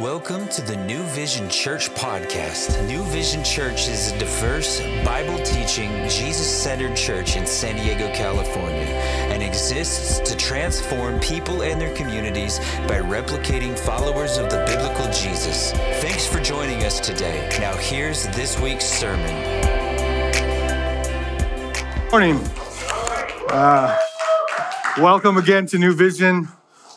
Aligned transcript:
Welcome 0.00 0.48
to 0.48 0.60
the 0.60 0.74
New 0.74 1.04
Vision 1.04 1.48
Church 1.48 1.88
podcast. 1.90 2.84
New 2.88 3.04
Vision 3.04 3.44
Church 3.44 3.86
is 3.86 4.10
a 4.10 4.18
diverse, 4.18 4.80
Bible 5.04 5.38
teaching, 5.44 5.88
Jesus 6.08 6.50
centered 6.50 6.96
church 6.96 7.36
in 7.36 7.46
San 7.46 7.76
Diego, 7.76 8.12
California, 8.12 8.88
and 9.30 9.40
exists 9.40 10.18
to 10.28 10.36
transform 10.36 11.20
people 11.20 11.62
and 11.62 11.80
their 11.80 11.94
communities 11.94 12.58
by 12.88 12.98
replicating 12.98 13.78
followers 13.78 14.36
of 14.36 14.50
the 14.50 14.64
biblical 14.66 15.06
Jesus. 15.12 15.70
Thanks 16.02 16.26
for 16.26 16.40
joining 16.40 16.82
us 16.82 16.98
today. 16.98 17.48
Now, 17.60 17.76
here's 17.76 18.26
this 18.34 18.58
week's 18.58 18.86
sermon. 18.86 19.32
Morning. 22.10 22.40
Uh, 23.48 23.96
welcome 24.98 25.36
again 25.36 25.66
to 25.66 25.78
New 25.78 25.94
Vision. 25.94 26.48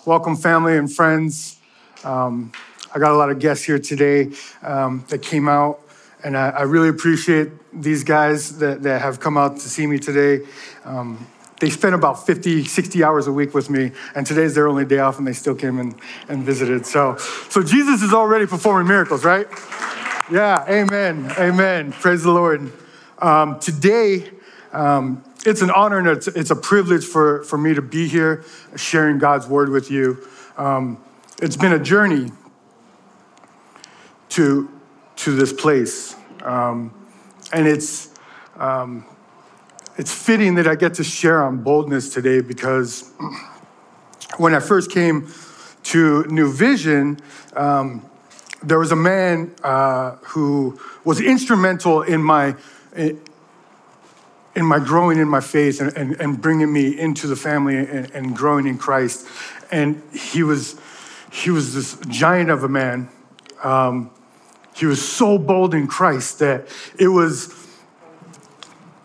Welcome, 0.03 0.35
family 0.35 0.77
and 0.77 0.91
friends. 0.91 1.59
Um, 2.03 2.51
I 2.97 2.99
got 2.99 3.11
a 3.11 3.15
lot 3.15 3.29
of 3.29 3.37
guests 3.37 3.63
here 3.63 3.77
today 3.77 4.31
um, 4.63 5.05
that 5.09 5.21
came 5.21 5.47
out, 5.47 5.81
and 6.23 6.35
I, 6.35 6.49
I, 6.49 6.61
really 6.63 6.89
appreciate 6.89 7.51
these 7.71 8.03
guys 8.03 8.57
that, 8.57 8.81
that, 8.81 9.03
have 9.03 9.19
come 9.19 9.37
out 9.37 9.57
to 9.57 9.69
see 9.69 9.85
me 9.85 9.99
today. 9.99 10.43
Um, 10.83 11.27
they 11.59 11.69
spent 11.69 11.93
about 11.93 12.25
50, 12.25 12.65
60 12.65 13.03
hours 13.03 13.27
a 13.27 13.31
week 13.31 13.53
with 13.53 13.69
me, 13.69 13.91
and 14.15 14.25
today's 14.25 14.55
their 14.55 14.67
only 14.67 14.83
day 14.83 14.97
off, 14.97 15.19
and 15.19 15.27
they 15.27 15.33
still 15.33 15.53
came 15.53 15.77
and, 15.77 15.93
and 16.27 16.43
visited. 16.43 16.87
So, 16.87 17.17
so 17.17 17.61
Jesus 17.61 18.01
is 18.01 18.15
already 18.15 18.47
performing 18.47 18.87
miracles, 18.87 19.23
right? 19.23 19.45
Yeah, 20.31 20.65
amen, 20.67 21.31
amen. 21.37 21.91
Praise 21.91 22.23
the 22.23 22.31
Lord. 22.31 22.71
Um, 23.19 23.59
today, 23.59 24.27
um, 24.73 25.23
it's 25.45 25.61
an 25.61 25.69
honor 25.69 25.99
and 25.99 26.07
it's, 26.07 26.27
it's, 26.29 26.49
a 26.49 26.55
privilege 26.55 27.05
for, 27.05 27.43
for 27.43 27.59
me 27.59 27.75
to 27.75 27.81
be 27.83 28.07
here 28.07 28.43
sharing 28.75 29.19
God's 29.19 29.45
word 29.45 29.69
with 29.69 29.91
you. 29.91 30.27
Um, 30.57 30.97
it's 31.39 31.55
been 31.55 31.73
a 31.73 31.79
journey 31.79 32.31
to, 34.29 34.69
to 35.17 35.35
this 35.35 35.53
place. 35.53 36.15
Um, 36.43 36.93
and 37.53 37.67
it's, 37.67 38.13
um, 38.57 39.05
it's 39.97 40.13
fitting 40.13 40.55
that 40.55 40.67
I 40.67 40.75
get 40.75 40.93
to 40.95 41.03
share 41.03 41.43
on 41.43 41.63
boldness 41.63 42.13
today 42.13 42.41
because 42.41 43.11
when 44.37 44.53
I 44.53 44.59
first 44.59 44.91
came 44.91 45.31
to 45.83 46.23
New 46.25 46.51
Vision, 46.51 47.19
um, 47.55 48.05
there 48.63 48.79
was 48.79 48.91
a 48.91 48.95
man 48.95 49.55
uh, 49.63 50.11
who 50.17 50.79
was 51.03 51.21
instrumental 51.21 52.01
in 52.01 52.21
my 52.21 52.55
in 54.57 54.65
my 54.65 54.79
growing 54.79 55.19
in 55.19 55.29
my 55.29 55.39
faith 55.39 55.79
and, 55.79 55.95
and, 55.95 56.19
and 56.19 56.41
bringing 56.41 56.73
me 56.73 56.99
into 56.99 57.27
the 57.27 57.35
family 57.35 57.77
and, 57.77 58.09
and, 58.11 58.35
growing 58.35 58.65
in 58.65 58.75
Christ. 58.75 59.27
And 59.69 60.01
he 60.11 60.41
was 60.41 60.79
he 61.31 61.51
was 61.51 61.75
this 61.75 61.95
giant 62.07 62.49
of 62.49 62.63
a 62.63 62.67
man. 62.67 63.09
Um, 63.63 64.09
he 64.77 64.85
was 64.85 65.05
so 65.05 65.37
bold 65.39 65.73
in 65.73 65.87
Christ 65.87 66.39
that 66.39 66.67
it 66.99 67.07
was 67.07 67.53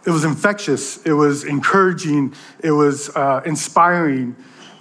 it 0.05 0.11
was 0.11 0.25
infectious. 0.25 1.01
It 1.05 1.13
was 1.13 1.45
encouraging. 1.45 2.35
It 2.61 2.73
was 2.73 3.09
uh, 3.15 3.41
inspiring. 3.47 4.35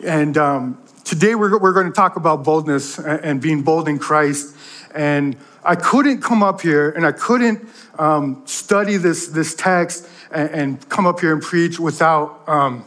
And 0.03 0.35
um, 0.35 0.81
today 1.03 1.35
we're, 1.35 1.59
we're 1.59 1.73
going 1.73 1.85
to 1.85 1.93
talk 1.93 2.15
about 2.15 2.43
boldness 2.43 2.97
and 2.97 3.39
being 3.39 3.61
bold 3.61 3.87
in 3.87 3.99
Christ. 3.99 4.55
And 4.95 5.37
I 5.63 5.75
couldn't 5.75 6.21
come 6.21 6.41
up 6.41 6.61
here 6.61 6.89
and 6.89 7.05
I 7.05 7.11
couldn't 7.11 7.69
um, 7.99 8.41
study 8.45 8.97
this, 8.97 9.27
this 9.27 9.53
text 9.53 10.09
and, 10.31 10.49
and, 10.49 10.89
come 10.89 11.05
up 11.05 11.19
here 11.19 11.33
and 11.33 11.41
preach 11.41 11.79
without 11.79 12.41
um, 12.49 12.83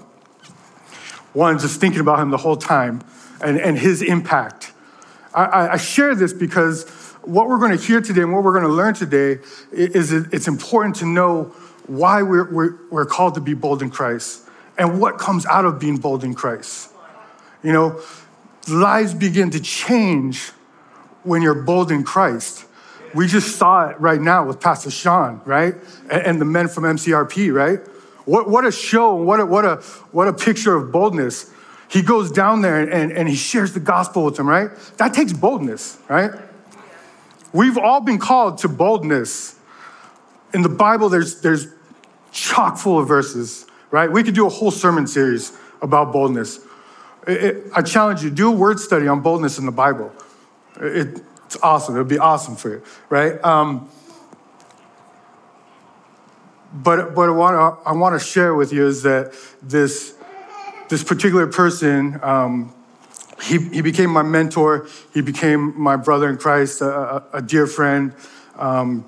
one, 1.35 1.59
just 1.61 1.81
thinking 1.81 2.01
about 2.01 2.19
him 2.19 2.31
the 2.31 2.37
whole 2.37 2.57
time 2.57 3.03
and, 3.41 3.61
and 3.61 3.79
his 3.79 4.03
impact. 4.03 4.73
I, 5.33 5.69
I 5.71 5.77
share 5.77 6.15
this 6.15 6.33
because 6.33 6.85
what 7.27 7.49
we're 7.49 7.59
going 7.59 7.77
to 7.77 7.83
hear 7.83 8.01
today 8.01 8.23
and 8.23 8.33
what 8.33 8.45
we're 8.45 8.53
going 8.53 8.65
to 8.65 8.73
learn 8.73 8.95
today 8.95 9.39
is 9.73 10.13
it's 10.13 10.49
important 10.49 10.97
to 10.97 11.07
know 11.07 11.45
why 11.87 12.23
we're, 12.23 12.51
we're, 12.51 12.79
we're 12.91 13.07
called 13.07 13.35
to 13.35 13.41
be 13.41 13.55
bold 13.55 13.83
in 13.83 13.91
Christ 13.91 14.43
and 14.79 15.01
what 15.01 15.19
comes 15.19 15.47
out 15.47 15.65
of 15.65 15.79
being 15.79 15.97
bold 15.97 16.25
in 16.25 16.35
Christ. 16.35 16.91
You 17.63 17.73
know, 17.73 18.01
lives 18.69 19.15
begin 19.15 19.51
to 19.51 19.61
change 19.61 20.51
when 21.23 21.43
you're 21.43 21.63
bold 21.63 21.91
in 21.91 22.05
Christ. 22.05 22.67
We 23.15 23.27
just 23.27 23.57
saw 23.57 23.89
it 23.89 24.01
right 24.01 24.21
now 24.21 24.47
with 24.47 24.61
Pastor 24.61 24.91
Sean, 24.91 25.41
right? 25.45 25.75
And, 26.11 26.41
the 26.41 26.45
men 26.45 26.69
from 26.69 26.85
MCRP, 26.85 27.55
right? 27.55 27.81
What, 28.27 28.51
what 28.51 28.67
a 28.67 28.73
show, 28.73 29.15
what 29.15 29.41
a, 29.41 29.47
what, 29.47 29.65
a, 29.65 29.77
what 30.11 30.29
a 30.29 30.33
picture 30.33 30.75
of 30.75 30.91
boldness. 30.91 31.51
He 31.89 32.03
goes 32.03 32.33
down 32.33 32.63
there 32.63 32.81
and, 32.81 33.13
and 33.13 33.29
he 33.29 33.37
shares 33.37 33.73
the 33.73 33.81
gospel 33.81 34.25
with 34.25 34.37
them, 34.37 34.49
right? 34.49 34.71
That 34.97 35.15
takes 35.15 35.33
boldness, 35.33 35.99
right? 36.09 36.33
We've 37.55 37.79
all 37.79 38.01
been 38.01 38.19
called 38.19 38.59
to 38.59 38.69
boldness. 38.69 39.55
In 40.53 40.63
the 40.63 40.69
Bible, 40.69 41.09
there's, 41.09 41.41
there's 41.41 41.69
chock 42.33 42.77
full 42.77 42.99
of 42.99 43.07
verses, 43.07 43.65
right? 43.93 44.11
We 44.11 44.25
could 44.25 44.35
do 44.35 44.45
a 44.45 44.51
whole 44.51 44.73
sermon 44.73 45.07
series 45.07 45.57
about 45.81 46.13
boldness. 46.13 46.59
It, 47.29 47.45
it, 47.45 47.65
I 47.73 47.83
challenge 47.83 48.25
you, 48.25 48.31
do 48.31 48.49
a 48.49 48.57
word 48.57 48.81
study 48.81 49.07
on 49.07 49.21
boldness 49.21 49.57
in 49.59 49.67
the 49.67 49.73
Bible. 49.73 50.13
It, 50.81 51.23
it's 51.47 51.57
awesome. 51.63 51.95
It 51.95 51.99
would 51.99 52.09
be 52.09 52.19
awesome 52.19 52.57
for 52.57 52.71
you, 52.71 52.83
right? 53.09 53.43
Um, 53.45 53.89
but 56.73 57.15
but 57.15 57.33
what 57.37 57.55
I 57.55 57.93
want 57.93 58.21
to 58.21 58.27
share 58.27 58.57
with 58.57 58.73
you 58.73 58.85
is 58.85 59.05
that 59.05 59.33
this, 59.63 60.15
this 60.89 61.05
particular 61.05 61.47
person, 61.47 62.19
um, 62.21 62.75
he, 63.43 63.59
he 63.59 63.81
became 63.83 64.11
my 64.11 64.23
mentor. 64.23 64.87
He 65.13 65.21
became 65.21 65.79
my 65.79 65.97
brother 65.97 66.29
in 66.29 66.37
Christ, 66.37 66.81
a, 66.81 67.23
a, 67.33 67.43
dear 67.43 67.67
friend. 67.67 68.15
Um, 68.57 69.05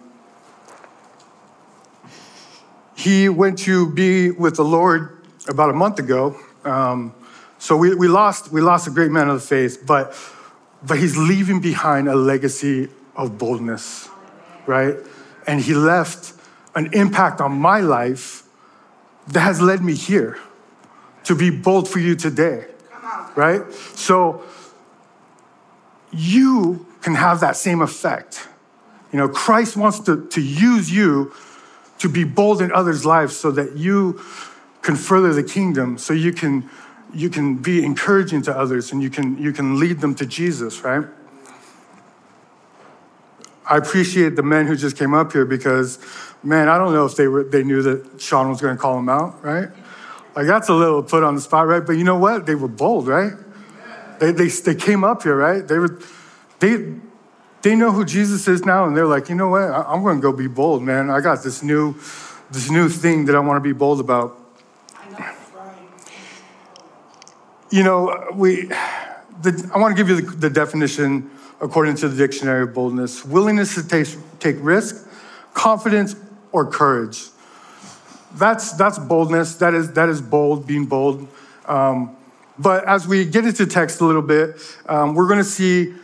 he 2.97 3.28
went 3.28 3.59
to 3.60 3.91
be 3.91 4.31
with 4.31 4.56
the 4.56 4.64
Lord 4.64 5.25
about 5.48 5.70
a 5.70 5.72
month 5.72 5.98
ago. 5.98 6.37
Um, 6.64 7.14
so 7.59 7.76
we, 7.76 7.94
we, 7.94 8.09
lost, 8.09 8.53
we 8.53 8.60
lost 8.60 8.87
a 8.87 8.91
great 8.91 9.10
man 9.10 9.28
of 9.28 9.41
the 9.41 9.47
faith, 9.47 9.84
but, 9.87 10.16
but 10.82 10.98
he's 10.98 11.16
leaving 11.16 11.60
behind 11.60 12.08
a 12.08 12.14
legacy 12.14 12.88
of 13.14 13.38
boldness, 13.38 14.08
right? 14.66 14.97
And 15.47 15.60
he 15.60 15.75
left 15.75 16.32
an 16.75 16.93
impact 16.93 17.41
on 17.41 17.53
my 17.53 17.81
life 17.81 18.43
that 19.28 19.41
has 19.41 19.60
led 19.60 19.82
me 19.82 19.94
here 19.94 20.38
to 21.25 21.34
be 21.34 21.50
bold 21.50 21.88
for 21.88 21.98
you 21.98 22.14
today 22.14 22.66
right? 23.36 23.72
So 23.72 24.42
you 26.12 26.86
can 27.02 27.14
have 27.14 27.41
that 27.41 27.56
same 27.56 27.80
effect. 27.82 28.48
You 29.12 29.19
know, 29.19 29.28
Christ 29.28 29.76
wants 29.76 30.00
to, 30.00 30.26
to 30.28 30.41
use 30.41 30.91
you 30.91 31.32
to 31.98 32.08
be 32.08 32.25
bold 32.25 32.60
in 32.60 32.72
others' 32.72 33.06
lives 33.06 33.36
so 33.36 33.50
that 33.52 33.76
you 33.76 34.20
can 34.82 34.96
further 34.96 35.32
the 35.32 35.42
kingdom, 35.42 35.98
so 35.98 36.12
you 36.12 36.32
can 36.32 36.69
you 37.14 37.30
can 37.30 37.56
be 37.56 37.84
encouraging 37.84 38.42
to 38.42 38.56
others 38.56 38.92
and 38.92 39.02
you 39.02 39.10
can 39.10 39.38
you 39.38 39.52
can 39.52 39.78
lead 39.80 40.00
them 40.00 40.14
to 40.16 40.26
Jesus, 40.26 40.82
right? 40.82 41.06
I 43.69 43.78
appreciate 43.78 44.36
the 44.36 44.42
men 44.42 44.66
who 44.66 44.76
just 44.76 44.96
came 44.96 45.12
up 45.12 45.32
here 45.32 45.44
because, 45.44 45.98
man, 46.42 46.69
I 46.69 46.78
don't 46.78 46.92
know 46.92 47.04
if 47.04 47.16
they 47.16 47.26
were 47.26 47.44
they 47.44 47.64
knew 47.64 47.82
that 47.82 48.20
Sean 48.20 48.48
was 48.48 48.60
going 48.60 48.76
to 48.76 48.80
call 48.80 48.96
them 48.96 49.08
out, 49.08 49.42
right? 49.44 49.69
Like 50.36 50.47
that's 50.47 50.69
a 50.69 50.74
little 50.74 51.02
put 51.02 51.24
on 51.24 51.34
the 51.34 51.41
spot, 51.41 51.66
right? 51.66 51.84
But 51.84 51.92
you 51.92 52.04
know 52.04 52.19
what? 52.19 52.44
They 52.44 52.54
were 52.54 52.69
bold, 52.69 53.08
right? 53.08 53.32
They, 54.20 54.32
they, 54.32 54.48
they 54.48 54.74
came 54.74 55.02
up 55.02 55.22
here, 55.22 55.34
right? 55.34 55.66
They 55.66 55.78
were, 55.78 55.98
they, 56.60 56.94
they 57.62 57.74
know 57.74 57.91
who 57.91 58.04
Jesus 58.04 58.46
is 58.46 58.64
now, 58.64 58.84
and 58.84 58.94
they're 58.94 59.06
like, 59.06 59.30
you 59.30 59.34
know 59.34 59.48
what? 59.48 59.62
I'm 59.62 60.02
going 60.02 60.16
to 60.16 60.22
go 60.22 60.32
be 60.32 60.46
bold, 60.46 60.82
man. 60.82 61.08
I 61.08 61.22
got 61.22 61.42
this 61.42 61.62
new, 61.62 61.94
this 62.50 62.70
new 62.70 62.91
thing 62.91 63.25
that 63.25 63.34
I 63.34 63.41
want 63.41 63.56
to 63.56 63.66
be 63.66 63.72
bold 63.72 63.98
about. 63.98 64.38
You 67.70 67.82
know, 67.82 68.28
we, 68.34 68.66
the, 69.43 69.70
I 69.75 69.78
want 69.78 69.96
to 69.96 70.02
give 70.02 70.11
you 70.11 70.20
the, 70.20 70.37
the 70.37 70.50
definition 70.50 71.31
according 71.61 71.96
to 71.96 72.08
the 72.08 72.16
dictionary 72.16 72.62
of 72.62 72.75
boldness: 72.75 73.25
willingness 73.25 73.75
to 73.75 73.88
take, 73.88 74.06
take 74.38 74.56
risk, 74.61 75.08
confidence, 75.55 76.14
or 76.52 76.70
courage 76.70 77.31
that's, 78.37 78.73
that's 78.73 78.99
boldness. 78.99 79.56
That 79.56 79.75
is, 79.75 79.93
that 79.93 80.09
is 80.09 80.21
bold, 80.21 80.67
being 80.67 80.87
bold. 80.87 81.27
Um, 81.67 82.17
but 82.59 82.85
as 82.87 83.06
we 83.06 83.25
get 83.25 83.44
into 83.44 83.67
text 83.67 84.00
a 84.00 84.05
little 84.05 84.23
bit, 84.23 84.56
um, 84.88 85.15
we're 85.15 85.27
going 85.27 85.38
to 85.38 85.44
see 85.44 85.94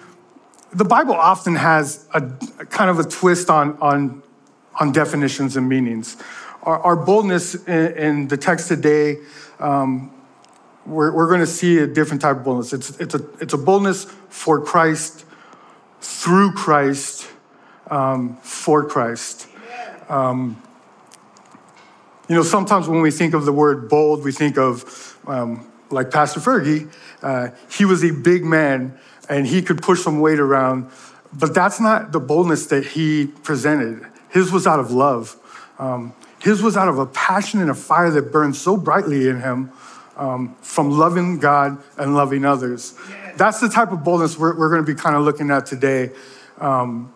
the 0.73 0.85
Bible 0.85 1.15
often 1.15 1.55
has 1.57 2.07
a, 2.15 2.23
a, 2.59 2.67
kind 2.67 2.91
of 2.91 2.99
a 2.99 3.05
twist 3.05 3.51
on, 3.51 3.77
on, 3.81 4.23
on 4.81 4.93
definitions 4.93 5.57
and 5.57 5.69
meanings. 5.69 6.17
Our, 6.63 6.79
our 6.81 6.97
boldness 6.97 7.55
in, 7.67 7.93
in, 7.97 8.29
the 8.29 8.37
text 8.37 8.69
today, 8.69 9.19
um, 9.59 10.13
we're, 10.87 11.13
we're 11.13 11.29
going 11.29 11.41
to 11.41 11.47
see 11.47 11.79
a 11.79 11.87
different 11.87 12.23
type 12.23 12.39
of 12.39 12.45
boldness. 12.45 12.73
It's, 12.73 13.01
it's, 13.01 13.15
a, 13.15 13.25
it's 13.41 13.53
a 13.53 13.59
boldness 13.59 14.05
for 14.29 14.61
Christ, 14.61 15.25
through 16.01 16.53
Christ, 16.53 17.29
um, 17.91 18.37
for 18.39 18.85
Christ. 18.89 19.49
Um, 20.09 20.63
you 22.33 22.39
know, 22.39 22.45
sometimes 22.45 22.89
when 22.89 23.03
we 23.03 23.11
think 23.11 23.35
of 23.35 23.45
the 23.45 23.53
word 23.53 23.91
bold, 23.91 24.25
we 24.25 24.33
think 24.33 24.57
of, 24.57 25.19
um, 25.27 25.71
like 25.91 26.11
Pastor 26.11 26.41
Fergie, 26.41 26.91
uh, 27.21 27.51
he 27.71 27.85
was 27.85 28.03
a 28.03 28.11
big 28.11 28.43
man 28.43 28.99
and 29.29 29.47
he 29.47 29.61
could 29.61 29.83
push 29.83 30.01
some 30.01 30.19
weight 30.19 30.41
around. 30.41 30.91
But 31.35 31.53
that's 31.53 31.79
not 31.79 32.11
the 32.11 32.21
boldness 32.21 32.69
that 32.69 32.87
he 32.87 33.27
presented. 33.27 34.07
His 34.31 34.51
was 34.51 34.67
out 34.67 34.81
of 34.81 34.91
love. 34.91 35.37
Um, 35.79 36.15
his 36.41 36.63
was 36.63 36.75
out 36.75 36.89
of 36.89 36.99
a 36.99 37.05
passion 37.05 37.61
and 37.61 37.69
a 37.69 37.75
fire 37.75 38.11
that 38.11 38.33
burned 38.33 38.57
so 38.57 38.79
brightly 38.79 39.29
in 39.29 39.39
him 39.39 39.71
um, 40.17 40.57
from 40.63 40.91
loving 40.91 41.39
God 41.39 41.83
and 41.99 42.17
loving 42.17 42.47
others. 42.47 42.95
That's 43.37 43.61
the 43.61 43.69
type 43.69 43.93
of 43.93 44.05
boldness 44.05 44.39
we're, 44.39 44.59
we're 44.59 44.71
going 44.71 44.83
to 44.83 44.91
be 44.91 44.99
kind 44.99 45.17
of 45.17 45.23
looking 45.23 45.51
at 45.51 45.67
today. 45.67 46.13
Um, 46.57 47.13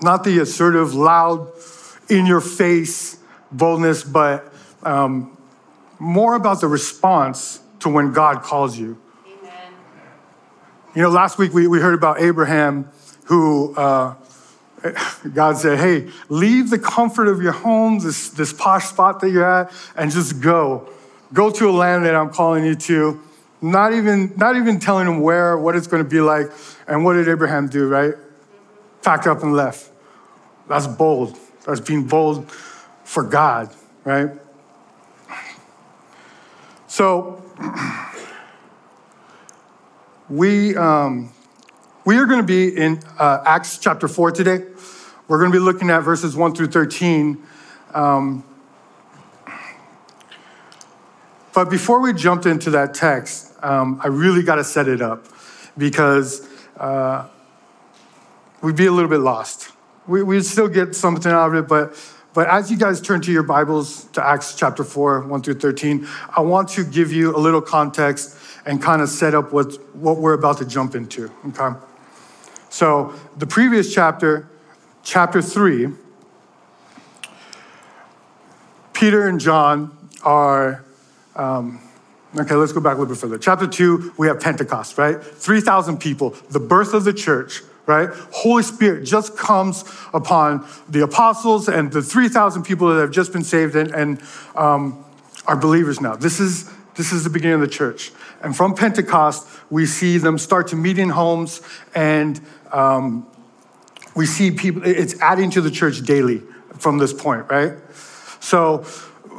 not 0.00 0.24
the 0.24 0.38
assertive, 0.38 0.94
loud, 0.94 1.52
in 2.08 2.24
your 2.24 2.40
face 2.40 3.18
boldness, 3.54 4.04
but 4.04 4.52
um, 4.82 5.36
more 5.98 6.34
about 6.34 6.60
the 6.60 6.68
response 6.68 7.60
to 7.80 7.88
when 7.88 8.12
God 8.12 8.42
calls 8.42 8.78
you. 8.78 9.00
Amen. 9.26 9.72
You 10.94 11.02
know, 11.02 11.10
last 11.10 11.38
week 11.38 11.54
we, 11.54 11.66
we 11.66 11.80
heard 11.80 11.94
about 11.94 12.20
Abraham 12.20 12.90
who 13.26 13.74
uh, 13.74 14.14
God 15.34 15.56
said, 15.56 15.78
hey, 15.78 16.10
leave 16.28 16.70
the 16.70 16.78
comfort 16.78 17.28
of 17.28 17.40
your 17.40 17.52
home, 17.52 18.00
this, 18.00 18.30
this 18.30 18.52
posh 18.52 18.86
spot 18.86 19.20
that 19.20 19.30
you're 19.30 19.48
at, 19.48 19.72
and 19.96 20.10
just 20.10 20.40
go. 20.40 20.88
Go 21.32 21.50
to 21.50 21.68
a 21.68 21.72
land 21.72 22.04
that 22.04 22.14
I'm 22.14 22.30
calling 22.30 22.64
you 22.64 22.74
to. 22.74 23.20
Not 23.62 23.94
even, 23.94 24.34
not 24.36 24.56
even 24.56 24.78
telling 24.78 25.06
him 25.06 25.20
where, 25.20 25.56
what 25.56 25.74
it's 25.74 25.86
going 25.86 26.04
to 26.04 26.08
be 26.08 26.20
like. 26.20 26.48
And 26.86 27.04
what 27.04 27.14
did 27.14 27.28
Abraham 27.28 27.68
do, 27.68 27.88
right? 27.88 28.14
Packed 29.02 29.26
up 29.26 29.42
and 29.42 29.54
left. 29.54 29.90
That's 30.68 30.86
bold. 30.86 31.38
That's 31.66 31.80
being 31.80 32.06
bold 32.06 32.50
for 33.04 33.22
God, 33.22 33.72
right? 34.04 34.30
So, 36.86 37.42
we, 40.28 40.76
um, 40.76 41.32
we 42.04 42.16
are 42.16 42.26
going 42.26 42.40
to 42.40 42.46
be 42.46 42.76
in 42.76 43.00
uh, 43.18 43.42
Acts 43.44 43.78
chapter 43.78 44.08
4 44.08 44.32
today. 44.32 44.64
We're 45.28 45.38
going 45.38 45.52
to 45.52 45.56
be 45.56 45.62
looking 45.62 45.90
at 45.90 46.00
verses 46.00 46.36
1 46.36 46.54
through 46.54 46.68
13. 46.68 47.42
Um, 47.92 48.44
but 51.54 51.70
before 51.70 52.00
we 52.00 52.12
jump 52.12 52.46
into 52.46 52.70
that 52.70 52.94
text, 52.94 53.52
um, 53.62 54.00
I 54.02 54.08
really 54.08 54.42
got 54.42 54.56
to 54.56 54.64
set 54.64 54.88
it 54.88 55.00
up 55.00 55.26
because 55.78 56.48
uh, 56.76 57.26
we'd 58.62 58.76
be 58.76 58.86
a 58.86 58.92
little 58.92 59.10
bit 59.10 59.20
lost. 59.20 59.70
We, 60.06 60.22
we'd 60.22 60.44
still 60.44 60.68
get 60.68 60.94
something 60.94 61.30
out 61.30 61.48
of 61.48 61.54
it, 61.54 61.68
but, 61.68 61.96
but 62.34 62.48
as 62.48 62.68
you 62.68 62.76
guys 62.76 63.00
turn 63.00 63.20
to 63.22 63.32
your 63.32 63.44
Bibles 63.44 64.04
to 64.06 64.26
Acts 64.26 64.56
chapter 64.56 64.82
4, 64.82 65.28
1 65.28 65.42
through 65.42 65.54
13, 65.54 66.06
I 66.36 66.40
want 66.40 66.68
to 66.70 66.84
give 66.84 67.12
you 67.12 67.34
a 67.34 67.38
little 67.38 67.62
context 67.62 68.36
and 68.66 68.82
kind 68.82 69.00
of 69.00 69.08
set 69.08 69.34
up 69.34 69.52
what, 69.52 69.74
what 69.94 70.18
we're 70.18 70.32
about 70.32 70.58
to 70.58 70.64
jump 70.64 70.96
into, 70.96 71.30
okay? 71.46 71.78
So, 72.70 73.14
the 73.36 73.46
previous 73.46 73.94
chapter, 73.94 74.50
chapter 75.04 75.40
3, 75.40 75.90
Peter 78.94 79.28
and 79.28 79.38
John 79.38 79.96
are, 80.24 80.84
um, 81.36 81.80
okay, 82.36 82.54
let's 82.56 82.72
go 82.72 82.80
back 82.80 82.96
a 82.96 82.98
little 82.98 83.14
bit 83.14 83.20
further. 83.20 83.38
Chapter 83.38 83.68
2, 83.68 84.14
we 84.18 84.26
have 84.26 84.40
Pentecost, 84.40 84.98
right? 84.98 85.22
3,000 85.22 85.98
people, 85.98 86.30
the 86.50 86.58
birth 86.58 86.94
of 86.94 87.04
the 87.04 87.12
church, 87.12 87.62
right? 87.86 88.08
Holy 88.32 88.62
Spirit 88.62 89.04
just 89.04 89.36
comes 89.36 89.84
upon 90.12 90.66
the 90.88 91.02
apostles 91.02 91.68
and 91.68 91.92
the 91.92 92.02
3,000 92.02 92.62
people 92.62 92.88
that 92.94 93.00
have 93.00 93.10
just 93.10 93.32
been 93.32 93.44
saved 93.44 93.76
and, 93.76 93.90
and 93.94 94.22
um, 94.54 95.04
are 95.46 95.56
believers 95.56 96.00
now. 96.00 96.16
This 96.16 96.40
is, 96.40 96.70
this 96.96 97.12
is 97.12 97.24
the 97.24 97.30
beginning 97.30 97.56
of 97.56 97.60
the 97.60 97.68
church. 97.68 98.12
And 98.42 98.56
from 98.56 98.74
Pentecost, 98.74 99.46
we 99.70 99.86
see 99.86 100.18
them 100.18 100.38
start 100.38 100.68
to 100.68 100.76
meet 100.76 100.98
in 100.98 101.10
homes 101.10 101.60
and 101.94 102.40
um, 102.72 103.26
we 104.14 104.26
see 104.26 104.50
people, 104.50 104.82
it's 104.84 105.20
adding 105.20 105.50
to 105.50 105.60
the 105.60 105.70
church 105.70 106.02
daily 106.02 106.42
from 106.78 106.98
this 106.98 107.12
point, 107.12 107.46
right? 107.50 107.72
So, 108.40 108.84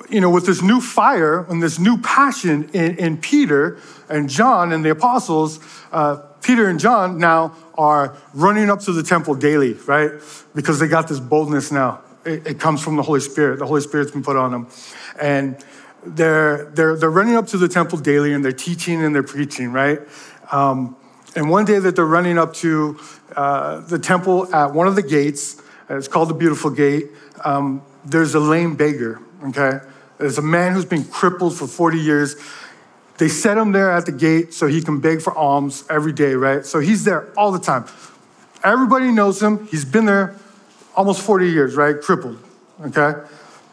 you 0.09 0.21
know, 0.21 0.29
with 0.29 0.45
this 0.45 0.61
new 0.61 0.81
fire 0.81 1.45
and 1.49 1.61
this 1.61 1.79
new 1.79 1.97
passion 1.97 2.69
in, 2.73 2.97
in 2.97 3.17
Peter 3.17 3.79
and 4.09 4.29
John 4.29 4.71
and 4.71 4.83
the 4.83 4.91
apostles, 4.91 5.59
uh, 5.95 6.17
Peter 6.41 6.67
and 6.67 6.77
John 6.77 7.17
now 7.19 7.55
are 7.77 8.17
running 8.33 8.69
up 8.69 8.81
to 8.81 8.91
the 8.91 9.01
temple 9.01 9.33
daily, 9.33 9.73
right? 9.87 10.11
Because 10.53 10.77
they 10.77 10.89
got 10.89 11.07
this 11.07 11.21
boldness 11.21 11.71
now. 11.71 12.01
It, 12.25 12.45
it 12.45 12.59
comes 12.59 12.83
from 12.83 12.97
the 12.97 13.01
Holy 13.01 13.21
Spirit. 13.21 13.59
The 13.59 13.65
Holy 13.65 13.79
Spirit's 13.79 14.11
been 14.11 14.21
put 14.21 14.35
on 14.35 14.51
them. 14.51 14.67
And 15.21 15.63
they're, 16.05 16.65
they're, 16.65 16.97
they're 16.97 17.09
running 17.09 17.35
up 17.35 17.47
to 17.47 17.57
the 17.57 17.69
temple 17.69 17.97
daily 17.97 18.33
and 18.33 18.43
they're 18.43 18.51
teaching 18.51 19.03
and 19.05 19.15
they're 19.15 19.23
preaching, 19.23 19.71
right? 19.71 19.99
Um, 20.51 20.97
and 21.33 21.49
one 21.49 21.63
day 21.63 21.79
that 21.79 21.95
they're 21.95 22.05
running 22.05 22.37
up 22.37 22.53
to 22.55 22.99
uh, 23.37 23.79
the 23.79 23.97
temple 23.97 24.53
at 24.53 24.73
one 24.73 24.87
of 24.87 24.95
the 24.95 25.01
gates, 25.01 25.61
it's 25.89 26.09
called 26.09 26.29
the 26.29 26.33
Beautiful 26.33 26.71
Gate, 26.71 27.07
um, 27.45 27.81
there's 28.03 28.35
a 28.35 28.39
lame 28.41 28.75
beggar, 28.75 29.21
okay? 29.45 29.79
There's 30.17 30.37
a 30.37 30.41
man 30.41 30.73
who's 30.73 30.85
been 30.85 31.05
crippled 31.05 31.57
for 31.57 31.67
40 31.67 31.99
years. 31.99 32.35
They 33.17 33.29
set 33.29 33.57
him 33.57 33.71
there 33.71 33.91
at 33.91 34.05
the 34.05 34.11
gate 34.11 34.53
so 34.53 34.67
he 34.67 34.81
can 34.81 34.99
beg 34.99 35.21
for 35.21 35.35
alms 35.37 35.85
every 35.89 36.11
day, 36.11 36.33
right? 36.33 36.65
So 36.65 36.79
he's 36.79 37.05
there 37.05 37.31
all 37.37 37.51
the 37.51 37.59
time. 37.59 37.85
Everybody 38.63 39.11
knows 39.11 39.41
him. 39.41 39.67
He's 39.67 39.85
been 39.85 40.05
there 40.05 40.35
almost 40.95 41.21
40 41.21 41.49
years, 41.49 41.75
right? 41.75 41.99
Crippled, 41.99 42.39
okay? 42.81 43.21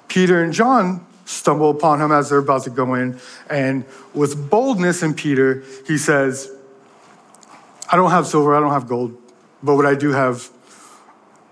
Peter 0.09 0.43
and 0.43 0.53
John 0.53 1.05
stumble 1.25 1.71
upon 1.71 2.01
him 2.01 2.13
as 2.13 2.29
they're 2.29 2.39
about 2.39 2.65
to 2.65 2.71
go 2.71 2.95
in. 2.95 3.19
And 3.49 3.85
with 4.15 4.51
boldness 4.51 5.03
in 5.03 5.15
Peter, 5.15 5.65
he 5.87 5.99
says, 5.99 6.51
I 7.91 7.97
don't 7.97 8.11
have 8.11 8.27
silver, 8.27 8.55
I 8.55 8.61
don't 8.61 8.73
have 8.73 8.87
gold, 8.87 9.17
but 9.63 9.77
what 9.77 9.87
I 9.87 9.95
do 9.95 10.11
have, 10.11 10.49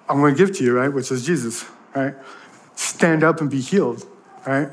I'm 0.08 0.20
going 0.20 0.34
to 0.34 0.38
give 0.38 0.56
to 0.58 0.64
you, 0.64 0.76
right? 0.76 0.92
Which 0.92 1.10
is 1.10 1.24
Jesus, 1.24 1.64
right? 1.94 2.14
Stand 2.74 3.24
up 3.24 3.40
and 3.40 3.50
be 3.50 3.60
healed, 3.60 4.06
right? 4.46 4.70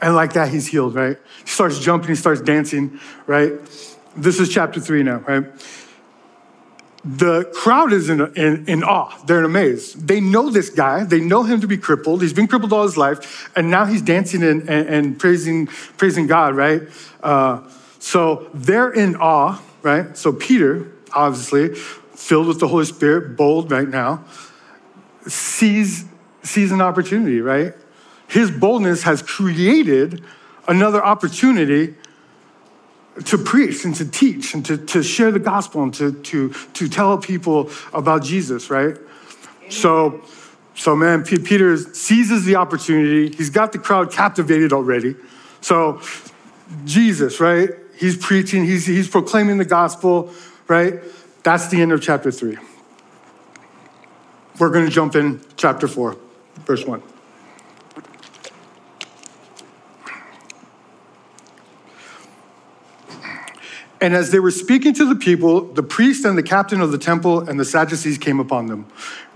And 0.00 0.14
like 0.14 0.34
that, 0.34 0.48
he's 0.48 0.68
healed, 0.68 0.94
right? 0.94 1.16
He 1.40 1.50
starts 1.50 1.78
jumping, 1.78 2.08
he 2.10 2.14
starts 2.14 2.40
dancing, 2.40 3.00
right? 3.26 3.52
This 4.16 4.38
is 4.40 4.48
chapter 4.48 4.80
three 4.80 5.02
now, 5.02 5.18
right? 5.18 5.44
The 7.04 7.44
crowd 7.54 7.92
is 7.92 8.08
in, 8.08 8.20
in, 8.36 8.66
in 8.66 8.84
awe. 8.84 9.16
They're 9.26 9.38
in 9.38 9.44
amaze. 9.44 9.94
They 9.94 10.20
know 10.20 10.50
this 10.50 10.68
guy. 10.70 11.04
They 11.04 11.20
know 11.20 11.42
him 11.42 11.60
to 11.60 11.66
be 11.66 11.78
crippled. 11.78 12.22
He's 12.22 12.32
been 12.32 12.48
crippled 12.48 12.72
all 12.72 12.82
his 12.82 12.96
life. 12.96 13.50
And 13.56 13.70
now 13.70 13.86
he's 13.86 14.02
dancing 14.02 14.42
and, 14.42 14.68
and, 14.68 14.88
and 14.88 15.18
praising, 15.18 15.68
praising 15.96 16.26
God, 16.26 16.54
right? 16.54 16.82
Uh, 17.22 17.62
so 17.98 18.50
they're 18.52 18.90
in 18.90 19.16
awe 19.16 19.60
right? 19.82 20.16
So 20.16 20.32
Peter, 20.32 20.92
obviously, 21.12 21.74
filled 21.74 22.46
with 22.46 22.60
the 22.60 22.68
Holy 22.68 22.84
Spirit, 22.84 23.36
bold 23.36 23.70
right 23.70 23.88
now, 23.88 24.24
sees, 25.26 26.04
sees 26.42 26.72
an 26.72 26.80
opportunity, 26.80 27.40
right? 27.40 27.74
His 28.28 28.50
boldness 28.50 29.02
has 29.02 29.22
created 29.22 30.22
another 30.68 31.02
opportunity 31.04 31.94
to 33.24 33.38
preach 33.38 33.84
and 33.84 33.94
to 33.96 34.08
teach 34.08 34.54
and 34.54 34.64
to, 34.66 34.76
to 34.76 35.02
share 35.02 35.32
the 35.32 35.40
gospel 35.40 35.82
and 35.82 35.94
to, 35.94 36.12
to, 36.12 36.50
to 36.74 36.88
tell 36.88 37.18
people 37.18 37.70
about 37.92 38.22
Jesus, 38.22 38.70
right? 38.70 38.96
So, 39.70 40.22
so 40.74 40.94
man, 40.94 41.24
Peter 41.24 41.76
seizes 41.76 42.44
the 42.44 42.56
opportunity. 42.56 43.34
He's 43.34 43.50
got 43.50 43.72
the 43.72 43.78
crowd 43.78 44.12
captivated 44.12 44.72
already. 44.72 45.16
So, 45.60 46.00
Jesus, 46.84 47.40
right? 47.40 47.70
He's 47.96 48.16
preaching, 48.16 48.64
he's, 48.64 48.86
he's 48.86 49.08
proclaiming 49.08 49.58
the 49.58 49.64
gospel, 49.64 50.32
right? 50.68 51.00
That's 51.42 51.68
the 51.68 51.80
end 51.80 51.92
of 51.92 52.02
chapter 52.02 52.30
three. 52.30 52.58
We're 54.60 54.70
going 54.70 54.84
to 54.84 54.92
jump 54.92 55.16
in 55.16 55.40
chapter 55.56 55.88
four, 55.88 56.16
verse 56.66 56.84
one. 56.84 57.02
And 64.00 64.14
as 64.14 64.30
they 64.30 64.38
were 64.38 64.52
speaking 64.52 64.94
to 64.94 65.04
the 65.04 65.16
people, 65.16 65.60
the 65.60 65.82
priest 65.82 66.24
and 66.24 66.38
the 66.38 66.42
captain 66.42 66.80
of 66.80 66.92
the 66.92 66.98
temple 66.98 67.48
and 67.48 67.58
the 67.58 67.64
Sadducees 67.64 68.16
came 68.16 68.38
upon 68.38 68.66
them, 68.66 68.86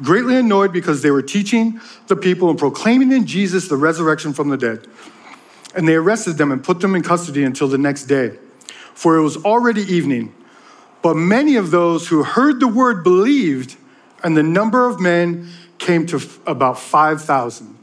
greatly 0.03 0.37
annoyed 0.37 0.73
because 0.73 1.03
they 1.03 1.11
were 1.11 1.23
teaching 1.23 1.81
the 2.07 2.15
people 2.15 2.49
and 2.49 2.59
proclaiming 2.59 3.11
in 3.11 3.27
Jesus 3.27 3.69
the 3.69 3.77
resurrection 3.77 4.33
from 4.33 4.51
the 4.51 4.57
dead. 4.57 4.87
And 5.75 5.89
they 5.89 5.95
arrested 5.95 6.39
them 6.39 6.53
and 6.53 6.63
put 6.63 6.81
them 6.81 6.95
in 6.95 7.03
custody 7.03 7.43
until 7.43 7.67
the 7.67 7.79
next 7.79 8.05
day 8.05 8.39
for 8.95 9.17
it 9.17 9.23
was 9.23 9.37
already 9.39 9.83
evening. 9.83 10.35
But 11.03 11.15
many 11.15 11.57
of 11.57 11.71
those 11.71 12.09
who 12.09 12.23
heard 12.23 12.61
the 12.61 12.69
word 12.69 13.03
believed, 13.03 13.77
and 14.23 14.37
the 14.37 14.43
number 14.43 14.87
of 14.87 15.01
men 15.01 15.49
came 15.79 16.07
to 16.07 16.21
about 16.47 16.79
5,000. 16.79 17.77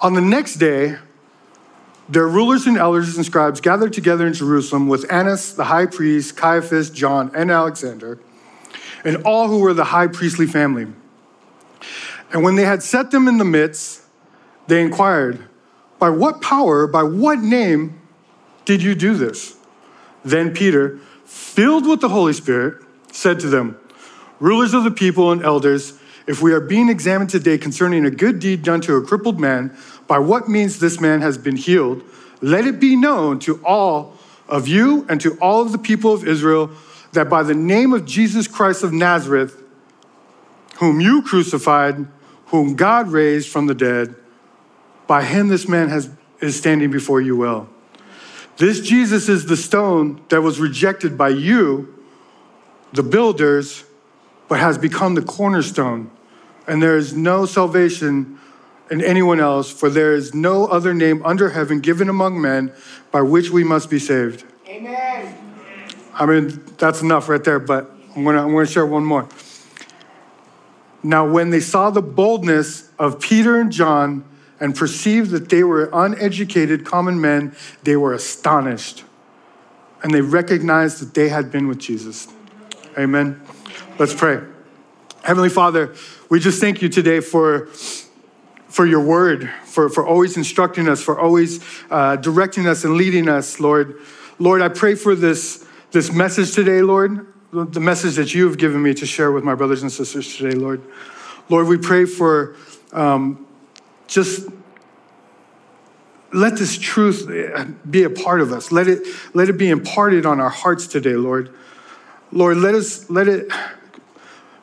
On 0.00 0.14
the 0.14 0.20
next 0.20 0.56
day, 0.56 0.96
their 2.08 2.28
rulers 2.28 2.66
and 2.66 2.76
elders 2.76 3.16
and 3.16 3.24
scribes 3.24 3.60
gathered 3.60 3.92
together 3.92 4.26
in 4.26 4.34
Jerusalem 4.34 4.88
with 4.88 5.10
Annas, 5.10 5.54
the 5.54 5.64
high 5.64 5.86
priest, 5.86 6.36
Caiaphas, 6.36 6.90
John, 6.90 7.30
and 7.34 7.50
Alexander, 7.50 8.18
and 9.04 9.22
all 9.24 9.48
who 9.48 9.60
were 9.60 9.74
the 9.74 9.84
high 9.84 10.06
priestly 10.06 10.46
family. 10.46 10.86
And 12.32 12.42
when 12.42 12.56
they 12.56 12.64
had 12.64 12.82
set 12.82 13.10
them 13.10 13.28
in 13.28 13.38
the 13.38 13.44
midst, 13.44 14.02
they 14.66 14.82
inquired, 14.82 15.46
By 15.98 16.10
what 16.10 16.42
power, 16.42 16.86
by 16.86 17.02
what 17.02 17.38
name 17.38 18.00
did 18.64 18.82
you 18.82 18.94
do 18.94 19.14
this? 19.14 19.56
Then 20.24 20.52
Peter, 20.52 20.98
filled 21.24 21.86
with 21.86 22.00
the 22.00 22.08
Holy 22.08 22.32
Spirit, 22.32 22.82
said 23.12 23.40
to 23.40 23.48
them, 23.48 23.78
Rulers 24.40 24.74
of 24.74 24.84
the 24.84 24.90
people 24.90 25.32
and 25.32 25.42
elders, 25.42 25.98
if 26.26 26.40
we 26.40 26.52
are 26.52 26.60
being 26.60 26.88
examined 26.88 27.30
today 27.30 27.58
concerning 27.58 28.04
a 28.06 28.10
good 28.10 28.38
deed 28.38 28.62
done 28.62 28.80
to 28.82 28.96
a 28.96 29.02
crippled 29.02 29.38
man, 29.38 29.76
by 30.06 30.18
what 30.18 30.48
means 30.48 30.78
this 30.78 31.00
man 31.00 31.20
has 31.20 31.38
been 31.38 31.56
healed, 31.56 32.02
let 32.40 32.66
it 32.66 32.78
be 32.78 32.96
known 32.96 33.38
to 33.40 33.64
all 33.64 34.14
of 34.48 34.68
you 34.68 35.06
and 35.08 35.20
to 35.20 35.36
all 35.38 35.62
of 35.62 35.72
the 35.72 35.78
people 35.78 36.12
of 36.12 36.26
Israel 36.26 36.70
that 37.12 37.28
by 37.28 37.42
the 37.42 37.54
name 37.54 37.92
of 37.92 38.04
Jesus 38.04 38.46
Christ 38.46 38.82
of 38.82 38.92
Nazareth, 38.92 39.62
whom 40.76 41.00
you 41.00 41.22
crucified, 41.22 42.06
whom 42.46 42.74
God 42.74 43.08
raised 43.08 43.48
from 43.48 43.66
the 43.66 43.74
dead, 43.74 44.14
by 45.06 45.22
him 45.22 45.48
this 45.48 45.68
man 45.68 45.88
has, 45.88 46.10
is 46.40 46.56
standing 46.56 46.90
before 46.90 47.20
you 47.20 47.36
well. 47.36 47.68
This 48.56 48.80
Jesus 48.80 49.28
is 49.28 49.46
the 49.46 49.56
stone 49.56 50.20
that 50.28 50.42
was 50.42 50.60
rejected 50.60 51.18
by 51.18 51.30
you, 51.30 51.94
the 52.92 53.02
builders, 53.02 53.84
but 54.48 54.60
has 54.60 54.78
become 54.78 55.14
the 55.14 55.22
cornerstone. 55.22 56.10
And 56.66 56.82
there 56.82 56.96
is 56.96 57.14
no 57.14 57.46
salvation 57.46 58.38
in 58.90 59.02
anyone 59.02 59.40
else, 59.40 59.70
for 59.70 59.88
there 59.88 60.12
is 60.12 60.34
no 60.34 60.66
other 60.66 60.92
name 60.92 61.22
under 61.24 61.50
heaven 61.50 61.80
given 61.80 62.08
among 62.08 62.40
men 62.40 62.72
by 63.10 63.22
which 63.22 63.50
we 63.50 63.64
must 63.64 63.88
be 63.90 63.98
saved. 63.98 64.44
Amen. 64.68 65.36
I 66.14 66.26
mean, 66.26 66.64
that's 66.78 67.02
enough 67.02 67.28
right 67.28 67.42
there, 67.42 67.58
but 67.58 67.90
I'm 68.14 68.24
gonna, 68.24 68.44
I'm 68.44 68.52
gonna 68.52 68.66
share 68.66 68.86
one 68.86 69.04
more. 69.04 69.28
Now, 71.02 71.28
when 71.28 71.50
they 71.50 71.60
saw 71.60 71.90
the 71.90 72.02
boldness 72.02 72.90
of 72.98 73.20
Peter 73.20 73.60
and 73.60 73.70
John 73.70 74.24
and 74.60 74.74
perceived 74.74 75.30
that 75.30 75.48
they 75.50 75.62
were 75.62 75.90
uneducated 75.92 76.86
common 76.86 77.20
men, 77.20 77.54
they 77.82 77.96
were 77.96 78.14
astonished. 78.14 79.04
And 80.02 80.14
they 80.14 80.20
recognized 80.20 81.00
that 81.00 81.14
they 81.14 81.28
had 81.28 81.50
been 81.50 81.68
with 81.68 81.78
Jesus. 81.78 82.28
Amen. 82.96 83.40
Let's 83.98 84.14
pray. 84.14 84.40
Heavenly 85.22 85.48
Father, 85.48 85.94
we 86.28 86.40
just 86.40 86.60
thank 86.60 86.80
you 86.80 86.88
today 86.88 87.20
for, 87.20 87.68
for 88.74 88.84
your 88.84 88.98
word, 88.98 89.48
for, 89.66 89.88
for 89.88 90.04
always 90.04 90.36
instructing 90.36 90.88
us, 90.88 91.00
for 91.00 91.20
always 91.20 91.64
uh, 91.92 92.16
directing 92.16 92.66
us 92.66 92.82
and 92.82 92.94
leading 92.94 93.28
us, 93.28 93.60
Lord. 93.60 94.00
Lord, 94.40 94.62
I 94.62 94.68
pray 94.68 94.96
for 94.96 95.14
this, 95.14 95.64
this 95.92 96.10
message 96.10 96.56
today, 96.56 96.82
Lord, 96.82 97.24
the 97.52 97.78
message 97.78 98.16
that 98.16 98.34
you 98.34 98.48
have 98.48 98.58
given 98.58 98.82
me 98.82 98.92
to 98.94 99.06
share 99.06 99.30
with 99.30 99.44
my 99.44 99.54
brothers 99.54 99.82
and 99.82 99.92
sisters 99.92 100.36
today, 100.36 100.56
Lord. 100.56 100.82
Lord, 101.48 101.68
we 101.68 101.78
pray 101.78 102.04
for 102.04 102.56
um, 102.92 103.46
just 104.08 104.48
let 106.32 106.56
this 106.56 106.76
truth 106.76 107.30
be 107.88 108.02
a 108.02 108.10
part 108.10 108.40
of 108.40 108.50
us. 108.50 108.72
Let 108.72 108.88
it, 108.88 109.06
let 109.34 109.48
it 109.48 109.56
be 109.56 109.70
imparted 109.70 110.26
on 110.26 110.40
our 110.40 110.50
hearts 110.50 110.88
today, 110.88 111.14
Lord. 111.14 111.54
Lord, 112.32 112.56
let 112.56 112.74
us 112.74 113.08
let 113.08 113.28
it 113.28 113.52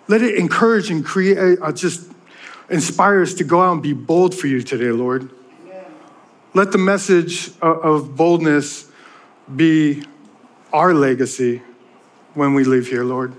let 0.09 0.21
it 0.21 0.35
encourage 0.35 0.91
and 0.91 1.05
create 1.05 1.37
uh, 1.61 1.71
just 1.71 2.11
inspire 2.71 3.21
us 3.21 3.33
to 3.35 3.43
go 3.43 3.61
out 3.61 3.73
and 3.73 3.83
be 3.83 3.93
bold 3.93 4.33
for 4.33 4.47
you 4.47 4.63
today, 4.63 4.91
Lord. 4.91 5.29
Let 6.53 6.71
the 6.71 6.77
message 6.77 7.51
of, 7.61 8.15
boldness 8.15 8.89
be 9.53 10.03
our 10.73 10.93
legacy 10.93 11.61
when 12.33 12.53
we 12.53 12.63
leave 12.63 12.87
here, 12.87 13.03
Lord. 13.03 13.35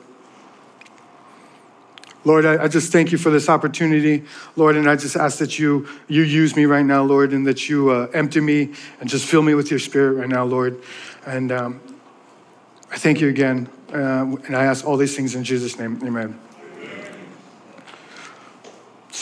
Lord, 2.25 2.47
I, 2.47 2.65
I, 2.65 2.69
just 2.69 2.93
thank 2.93 3.11
you 3.11 3.19
for 3.19 3.31
this 3.31 3.49
opportunity, 3.49 4.23
Lord, 4.55 4.77
and 4.77 4.89
I 4.89 4.95
just 4.95 5.17
ask 5.17 5.39
that 5.39 5.59
you 5.59 5.89
you 6.07 6.23
use 6.23 6.55
me 6.55 6.67
right 6.67 6.85
now, 6.87 7.03
Lord, 7.03 7.33
and 7.33 7.45
that 7.49 7.69
you 7.69 7.91
uh, 7.91 8.09
empty 8.15 8.41
me 8.41 8.73
and 9.01 9.11
just 9.11 9.27
fill 9.27 9.43
me 9.43 9.55
with 9.55 9.71
your 9.71 9.81
Spirit 9.81 10.13
right 10.13 10.29
now, 10.29 10.45
Lord. 10.45 10.81
And 11.27 11.51
um, 11.51 11.81
I 12.93 12.97
thank 12.97 13.21
you 13.21 13.29
again, 13.29 13.69
uh, 13.93 14.37
and 14.47 14.57
I 14.57 14.67
ask 14.67 14.87
all 14.87 14.97
these 14.97 15.17
things 15.17 15.35
in 15.35 15.43
Jesus' 15.43 15.77
name, 15.81 16.01
Amen. 16.05 16.39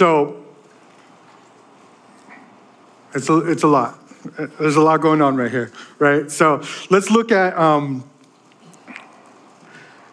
So 0.01 0.43
it's 3.13 3.29
a, 3.29 3.51
it's 3.51 3.65
a 3.65 3.67
lot. 3.67 3.99
There's 4.59 4.77
a 4.77 4.81
lot 4.81 5.03
going 5.03 5.21
on 5.21 5.37
right 5.37 5.51
here, 5.51 5.73
right? 5.99 6.31
So 6.31 6.63
let's 6.89 7.11
look 7.11 7.31
at 7.31 7.55
um, 7.59 8.09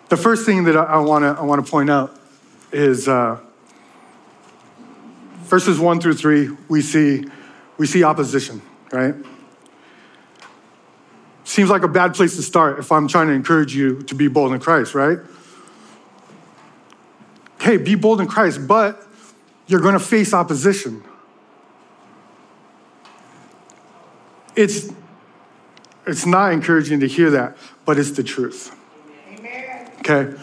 the 0.10 0.18
first 0.18 0.46
thing 0.46 0.66
that 0.66 0.76
I 0.76 0.98
want 0.98 1.24
to 1.24 1.42
I 1.42 1.46
want 1.46 1.66
to 1.66 1.72
point 1.72 1.90
out 1.90 2.20
is 2.74 3.08
uh, 3.08 3.40
verses 5.44 5.80
one 5.80 6.02
through 6.02 6.16
three. 6.16 6.50
We 6.68 6.82
see 6.82 7.24
we 7.78 7.88
see 7.88 8.04
opposition, 8.04 8.62
right? 8.92 9.16
Seems 11.46 11.70
like 11.70 11.84
a 11.84 11.88
bad 11.88 12.14
place 12.14 12.36
to 12.36 12.42
start 12.42 12.78
if 12.78 12.92
I'm 12.92 13.08
trying 13.08 13.28
to 13.28 13.34
encourage 13.34 13.74
you 13.74 14.02
to 14.02 14.16
be 14.16 14.28
bold 14.28 14.52
in 14.52 14.60
Christ, 14.60 14.94
right? 14.94 15.20
Hey, 17.62 17.78
be 17.78 17.96
bold 17.96 18.20
in 18.20 18.28
Christ, 18.28 18.68
but 18.68 19.07
you're 19.68 19.82
going 19.82 19.94
to 19.94 20.00
face 20.00 20.34
opposition. 20.34 21.04
It's 24.56 24.92
it's 26.06 26.26
not 26.26 26.54
encouraging 26.54 27.02
to 27.02 27.08
hear 27.08 27.32
that, 27.32 27.58
but 27.86 28.00
it's 28.00 28.12
the 28.12 28.24
truth. 28.24 28.74
Amen. 29.30 29.92
Okay 30.00 30.34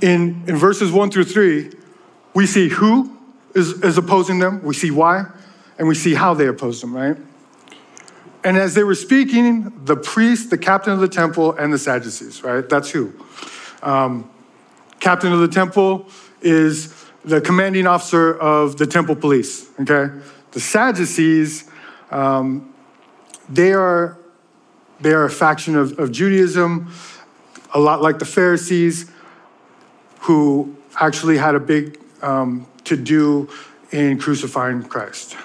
in, 0.00 0.44
in 0.46 0.56
verses 0.56 0.92
one 0.92 1.10
through 1.10 1.24
three, 1.24 1.70
we 2.34 2.46
see 2.46 2.68
who 2.68 3.16
is, 3.54 3.82
is 3.82 3.98
opposing 3.98 4.38
them, 4.38 4.62
we 4.62 4.74
see 4.74 4.90
why, 4.90 5.24
and 5.78 5.88
we 5.88 5.94
see 5.94 6.14
how 6.14 6.34
they 6.34 6.46
oppose 6.46 6.80
them, 6.80 6.94
right? 6.94 7.16
And 8.44 8.56
as 8.56 8.74
they 8.74 8.84
were 8.84 8.94
speaking, 8.94 9.72
the 9.84 9.96
priest, 9.96 10.50
the 10.50 10.58
captain 10.58 10.92
of 10.92 11.00
the 11.00 11.08
temple, 11.08 11.52
and 11.52 11.72
the 11.72 11.78
Sadducees, 11.78 12.42
right? 12.42 12.68
That's 12.68 12.90
who. 12.90 13.12
Um, 13.82 14.30
captain 15.00 15.32
of 15.32 15.40
the 15.40 15.48
temple 15.48 16.08
is 16.40 16.95
the 17.26 17.40
commanding 17.40 17.86
officer 17.86 18.38
of 18.38 18.76
the 18.76 18.86
temple 18.86 19.16
police, 19.16 19.68
okay? 19.80 20.14
The 20.52 20.60
Sadducees, 20.60 21.68
um, 22.10 22.72
they 23.48 23.72
are 23.72 24.16
they 25.00 25.12
are 25.12 25.24
a 25.24 25.30
faction 25.30 25.76
of, 25.76 25.98
of 25.98 26.10
Judaism, 26.10 26.90
a 27.74 27.78
lot 27.78 28.00
like 28.00 28.18
the 28.18 28.24
Pharisees 28.24 29.10
who 30.20 30.74
actually 30.98 31.36
had 31.36 31.54
a 31.54 31.60
big 31.60 32.00
um, 32.22 32.66
to 32.84 32.96
do 32.96 33.50
in 33.90 34.18
crucifying 34.18 34.82
Christ. 34.82 35.36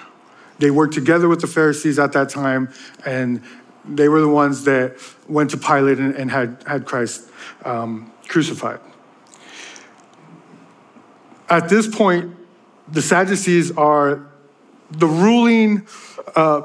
They 0.58 0.70
worked 0.70 0.94
together 0.94 1.28
with 1.28 1.40
the 1.40 1.46
Pharisees 1.46 1.98
at 1.98 2.12
that 2.12 2.30
time, 2.30 2.72
and 3.04 3.42
they 3.84 4.08
were 4.08 4.20
the 4.20 4.28
ones 4.28 4.64
that 4.64 4.96
went 5.28 5.50
to 5.50 5.56
Pilate 5.56 5.98
and, 5.98 6.14
and 6.14 6.30
had, 6.30 6.56
had 6.66 6.86
Christ 6.86 7.28
um, 7.64 8.10
crucified. 8.28 8.80
At 11.52 11.68
this 11.68 11.86
point, 11.86 12.34
the 12.88 13.02
Sadducees 13.02 13.72
are 13.72 14.26
the 14.90 15.06
ruling 15.06 15.86
uh, 16.34 16.62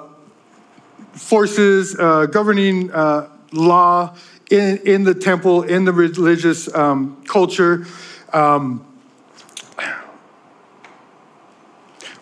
forces 1.11 1.93
uh, 1.99 2.27
governing 2.27 2.89
uh, 2.93 3.27
law 3.51 4.15
in, 4.49 4.77
in 4.85 5.03
the 5.03 5.13
temple, 5.13 5.63
in 5.63 5.83
the 5.83 5.91
religious 5.91 6.73
um, 6.73 7.21
culture. 7.25 7.85
Um, 8.31 8.86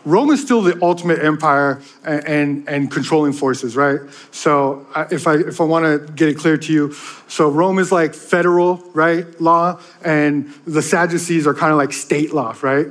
Rome 0.05 0.29
is 0.29 0.41
still 0.41 0.61
the 0.61 0.77
ultimate 0.83 1.23
empire 1.23 1.81
and, 2.03 2.27
and, 2.27 2.69
and 2.69 2.91
controlling 2.91 3.33
forces, 3.33 3.75
right? 3.75 3.99
So 4.31 4.85
if 5.11 5.27
I 5.27 5.35
if 5.35 5.59
I 5.59 5.63
want 5.63 5.85
to 5.85 6.13
get 6.13 6.29
it 6.29 6.37
clear 6.37 6.57
to 6.57 6.73
you, 6.73 6.93
so 7.27 7.49
Rome 7.49 7.79
is 7.79 7.91
like 7.91 8.13
federal, 8.13 8.77
right, 8.93 9.25
law, 9.41 9.79
and 10.03 10.53
the 10.65 10.81
Sadducees 10.81 11.47
are 11.47 11.55
kind 11.55 11.71
of 11.71 11.77
like 11.77 11.91
state 11.91 12.33
law, 12.33 12.55
right? 12.61 12.87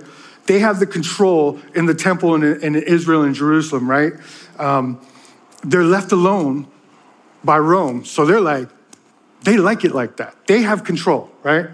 They 0.46 0.58
have 0.58 0.80
the 0.80 0.86
control 0.86 1.60
in 1.74 1.86
the 1.86 1.94
temple 1.94 2.34
in, 2.34 2.42
in 2.42 2.74
Israel 2.74 3.22
and 3.22 3.34
Jerusalem, 3.34 3.88
right? 3.88 4.12
Um, 4.58 5.00
they're 5.62 5.84
left 5.84 6.12
alone 6.12 6.66
by 7.44 7.58
Rome, 7.58 8.04
so 8.04 8.26
they're 8.26 8.40
like, 8.40 8.68
they 9.42 9.56
like 9.56 9.84
it 9.84 9.94
like 9.94 10.16
that. 10.16 10.34
They 10.46 10.62
have 10.62 10.84
control, 10.84 11.30
right? 11.42 11.68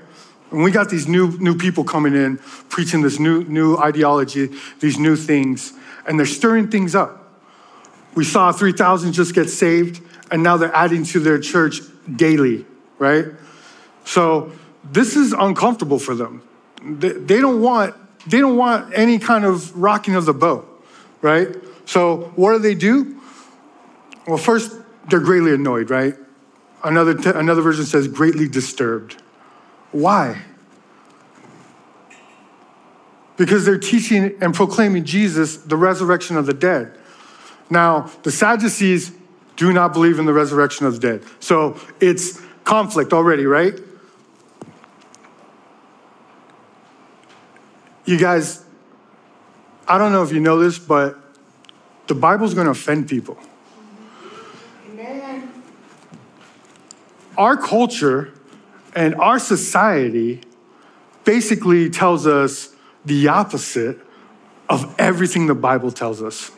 And 0.51 0.65
we 0.65 0.71
got 0.71 0.91
these 0.91 1.07
new, 1.07 1.39
new 1.39 1.57
people 1.57 1.85
coming 1.85 2.15
in, 2.15 2.39
preaching 2.69 3.03
this 3.03 3.19
new, 3.19 3.45
new 3.45 3.77
ideology, 3.77 4.51
these 4.81 4.99
new 4.99 5.17
things, 5.17 5.73
and 6.07 6.19
they're 6.19 6.27
stirring 6.27 6.69
things 6.69 6.95
up. 6.95 7.33
We 8.15 8.25
saw 8.25 8.51
3,000 8.51 9.13
just 9.13 9.35
get 9.35 9.49
saved, 9.49 10.03
and 10.31 10.43
now 10.43 10.57
they're 10.57 10.75
adding 10.75 11.05
to 11.05 11.21
their 11.21 11.39
church 11.39 11.81
daily, 12.17 12.67
right? 12.99 13.27
So 14.05 14.53
this 14.85 15.17
is 15.17 15.33
uncomfortable 15.33 15.99
for 15.99 16.15
them. 16.15 16.43
They, 16.83 17.41
don't 17.41 17.61
want 17.61 17.95
they 18.27 18.39
don't 18.39 18.57
want 18.57 18.93
any 18.95 19.19
kind 19.19 19.45
of 19.45 19.77
rocking 19.77 20.15
of 20.15 20.25
the 20.25 20.33
boat, 20.35 20.67
right? 21.21 21.49
So 21.85 22.33
what 22.37 22.53
do 22.53 22.59
they 22.59 22.75
do? 22.75 23.21
Well, 24.27 24.39
first 24.39 24.73
they're 25.09 25.21
greatly 25.21 25.53
annoyed, 25.53 25.91
right? 25.91 26.15
Another, 26.83 27.15
t- 27.15 27.31
another 27.31 27.63
version 27.63 27.85
says 27.85 28.09
greatly 28.09 28.49
disturbed. 28.49 29.21
Why? 29.93 30.43
Because 33.37 33.65
they're 33.65 33.79
teaching 33.79 34.37
and 34.41 34.55
proclaiming 34.55 35.05
Jesus, 35.05 35.57
the 35.57 35.77
resurrection 35.77 36.37
of 36.37 36.47
the 36.47 36.55
dead. 36.55 36.99
Now, 37.71 38.11
the 38.23 38.31
Sadducees 38.31 39.13
do 39.57 39.73
not 39.73 39.93
believe 39.93 40.19
in 40.19 40.27
the 40.27 40.33
resurrection 40.33 40.87
of 40.87 40.95
the 40.95 41.01
dead. 41.01 41.25
So 41.41 41.79
it's 42.01 42.41
conflict 42.65 43.13
already, 43.13 43.47
right? 43.47 43.79
You 48.05 48.19
guys, 48.19 48.65
I 49.87 49.99
don't 49.99 50.13
know 50.13 50.23
if 50.23 50.33
you 50.33 50.41
know 50.41 50.59
this, 50.59 50.79
but 50.79 51.19
the 52.07 52.15
Bible's 52.15 52.55
going 52.55 52.67
to 52.67 52.73
offend 52.73 53.09
people. 53.09 53.39
Amen. 54.91 55.53
Our 57.39 57.57
culture 57.57 58.33
and 58.95 59.15
our 59.17 59.39
society 59.39 60.41
basically 61.25 61.91
tells 61.91 62.27
us 62.27 62.75
the 63.05 63.29
opposite 63.29 63.99
of 64.69 64.95
everything 64.99 65.47
the 65.47 65.55
Bible 65.55 65.91
tells 65.91 66.23
us. 66.23 66.51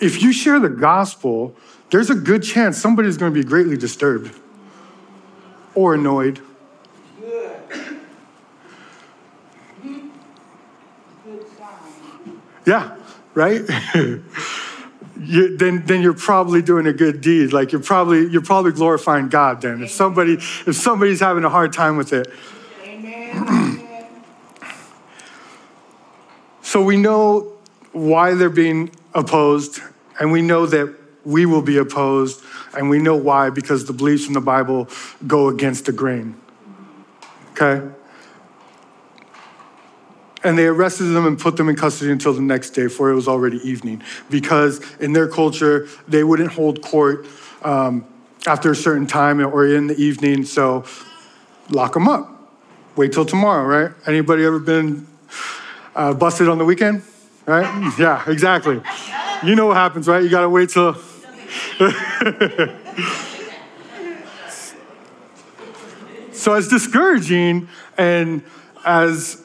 If 0.00 0.22
you 0.22 0.32
share 0.32 0.58
the 0.58 0.68
gospel, 0.68 1.54
there's 1.90 2.10
a 2.10 2.14
good 2.14 2.42
chance 2.42 2.76
somebody's 2.78 3.16
going 3.16 3.32
to 3.32 3.40
be 3.40 3.46
greatly 3.46 3.76
disturbed 3.76 4.34
or 5.74 5.94
annoyed. 5.94 6.40
Yeah, 12.64 12.96
right? 13.34 13.62
you, 15.24 15.56
then, 15.56 15.84
then 15.86 16.02
you're 16.02 16.14
probably 16.14 16.62
doing 16.62 16.86
a 16.86 16.92
good 16.92 17.20
deed. 17.20 17.52
Like 17.52 17.72
you're 17.72 17.80
probably, 17.80 18.26
you're 18.28 18.42
probably 18.42 18.72
glorifying 18.72 19.28
God 19.28 19.60
then. 19.60 19.82
If 19.82 19.90
somebody, 19.90 20.34
if 20.34 20.74
somebody's 20.74 21.20
having 21.20 21.44
a 21.44 21.50
hard 21.50 21.72
time 21.72 21.96
with 21.96 22.12
it. 22.12 22.32
Amen. 22.84 23.86
so 26.62 26.82
we 26.82 26.96
know 26.96 27.52
why 27.92 28.34
they're 28.34 28.50
being 28.50 28.90
opposed, 29.14 29.80
and 30.18 30.32
we 30.32 30.42
know 30.42 30.66
that 30.66 30.94
we 31.24 31.46
will 31.46 31.62
be 31.62 31.78
opposed, 31.78 32.42
and 32.76 32.88
we 32.90 32.98
know 32.98 33.16
why 33.16 33.50
because 33.50 33.84
the 33.84 33.92
beliefs 33.92 34.26
in 34.26 34.32
the 34.32 34.40
Bible 34.40 34.88
go 35.26 35.48
against 35.48 35.86
the 35.86 35.92
grain. 35.92 36.34
Okay? 37.52 37.86
And 40.44 40.58
they 40.58 40.66
arrested 40.66 41.04
them 41.04 41.26
and 41.26 41.38
put 41.38 41.56
them 41.56 41.68
in 41.68 41.76
custody 41.76 42.10
until 42.10 42.32
the 42.32 42.42
next 42.42 42.70
day, 42.70 42.88
for 42.88 43.10
it 43.10 43.14
was 43.14 43.28
already 43.28 43.58
evening. 43.58 44.02
Because 44.28 44.80
in 44.98 45.12
their 45.12 45.28
culture, 45.28 45.88
they 46.08 46.24
wouldn't 46.24 46.52
hold 46.52 46.82
court 46.82 47.26
um, 47.62 48.04
after 48.46 48.72
a 48.72 48.76
certain 48.76 49.06
time 49.06 49.40
or 49.40 49.66
in 49.66 49.86
the 49.86 49.96
evening, 49.96 50.44
so 50.44 50.84
lock 51.70 51.94
them 51.94 52.08
up. 52.08 52.28
Wait 52.96 53.12
till 53.12 53.24
tomorrow, 53.24 53.64
right? 53.64 53.92
Anybody 54.06 54.44
ever 54.44 54.58
been 54.58 55.06
uh, 55.94 56.12
busted 56.12 56.48
on 56.48 56.58
the 56.58 56.64
weekend? 56.64 57.02
Right? 57.46 57.92
Yeah, 57.98 58.22
exactly. 58.28 58.80
You 59.44 59.56
know 59.56 59.66
what 59.66 59.76
happens, 59.76 60.06
right? 60.08 60.22
You 60.22 60.28
gotta 60.28 60.48
wait 60.48 60.68
till. 60.70 60.94
so 66.32 66.54
it's 66.54 66.68
discouraging 66.68 67.68
and 67.98 68.42
as 68.84 69.42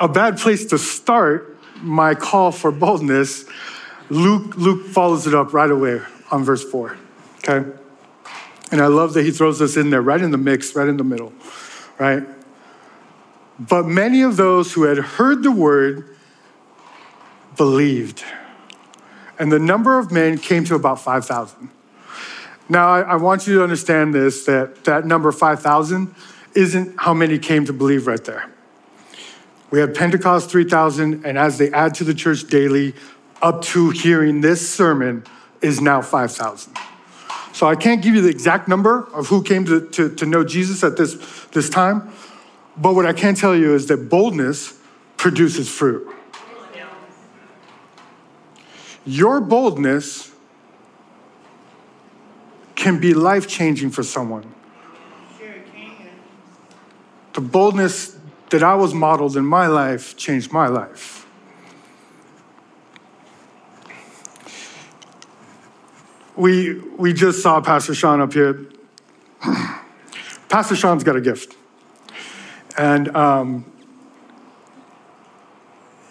a 0.00 0.08
bad 0.08 0.38
place 0.38 0.66
to 0.66 0.78
start 0.78 1.58
my 1.82 2.14
call 2.14 2.50
for 2.52 2.72
boldness, 2.72 3.44
Luke, 4.08 4.56
Luke 4.56 4.86
follows 4.86 5.26
it 5.26 5.34
up 5.34 5.52
right 5.52 5.70
away 5.70 6.00
on 6.30 6.42
verse 6.42 6.64
4. 6.64 6.96
Okay? 7.38 7.70
And 8.72 8.80
I 8.80 8.86
love 8.86 9.14
that 9.14 9.24
he 9.24 9.30
throws 9.30 9.60
us 9.60 9.76
in 9.76 9.90
there, 9.90 10.02
right 10.02 10.20
in 10.20 10.30
the 10.30 10.38
mix, 10.38 10.74
right 10.74 10.88
in 10.88 10.96
the 10.96 11.04
middle, 11.04 11.32
right? 11.98 12.24
But 13.58 13.86
many 13.86 14.22
of 14.22 14.36
those 14.36 14.72
who 14.72 14.84
had 14.84 14.98
heard 14.98 15.42
the 15.42 15.50
word 15.50 16.16
believed. 17.56 18.24
And 19.38 19.50
the 19.50 19.58
number 19.58 19.98
of 19.98 20.10
men 20.10 20.38
came 20.38 20.64
to 20.64 20.74
about 20.74 21.00
5,000. 21.00 21.70
Now, 22.68 22.88
I, 22.88 23.00
I, 23.00 23.16
want 23.16 23.48
you 23.48 23.56
to 23.56 23.64
understand 23.64 24.14
this 24.14 24.44
that 24.44 24.84
that 24.84 25.04
number 25.04 25.32
5,000 25.32 26.14
isn't 26.54 26.94
how 27.00 27.12
many 27.12 27.38
came 27.38 27.64
to 27.64 27.72
believe 27.72 28.06
right 28.06 28.24
there. 28.24 28.48
We 29.70 29.78
had 29.78 29.94
Pentecost 29.94 30.50
3,000, 30.50 31.24
and 31.24 31.38
as 31.38 31.58
they 31.58 31.70
add 31.70 31.94
to 31.94 32.04
the 32.04 32.14
church 32.14 32.44
daily, 32.48 32.94
up 33.40 33.62
to 33.62 33.90
hearing 33.90 34.40
this 34.40 34.68
sermon 34.68 35.24
is 35.62 35.80
now 35.80 36.02
5,000. 36.02 36.76
So 37.52 37.66
I 37.66 37.76
can't 37.76 38.02
give 38.02 38.14
you 38.14 38.20
the 38.20 38.28
exact 38.28 38.68
number 38.68 39.08
of 39.12 39.28
who 39.28 39.42
came 39.42 39.64
to, 39.66 39.88
to, 39.90 40.14
to 40.16 40.26
know 40.26 40.44
Jesus 40.44 40.82
at 40.82 40.96
this, 40.96 41.14
this 41.52 41.68
time, 41.68 42.10
but 42.76 42.94
what 42.94 43.06
I 43.06 43.12
can 43.12 43.34
tell 43.34 43.54
you 43.54 43.74
is 43.74 43.86
that 43.86 44.08
boldness 44.08 44.78
produces 45.16 45.68
fruit. 45.68 46.08
Your 49.04 49.40
boldness 49.40 50.32
can 52.74 53.00
be 53.00 53.12
life 53.12 53.46
changing 53.46 53.90
for 53.90 54.02
someone. 54.02 54.54
The 57.32 57.40
boldness 57.40 58.16
that 58.50 58.62
I 58.62 58.74
was 58.74 58.92
modeled 58.92 59.36
in 59.36 59.44
my 59.44 59.66
life 59.66 60.16
changed 60.16 60.52
my 60.52 60.66
life. 60.66 61.26
We, 66.36 66.78
we 66.96 67.12
just 67.12 67.42
saw 67.42 67.60
Pastor 67.60 67.94
Sean 67.94 68.20
up 68.20 68.32
here. 68.32 68.66
Pastor 70.48 70.74
Sean's 70.74 71.04
got 71.04 71.16
a 71.16 71.20
gift. 71.20 71.54
And 72.78 73.14
um, 73.14 73.70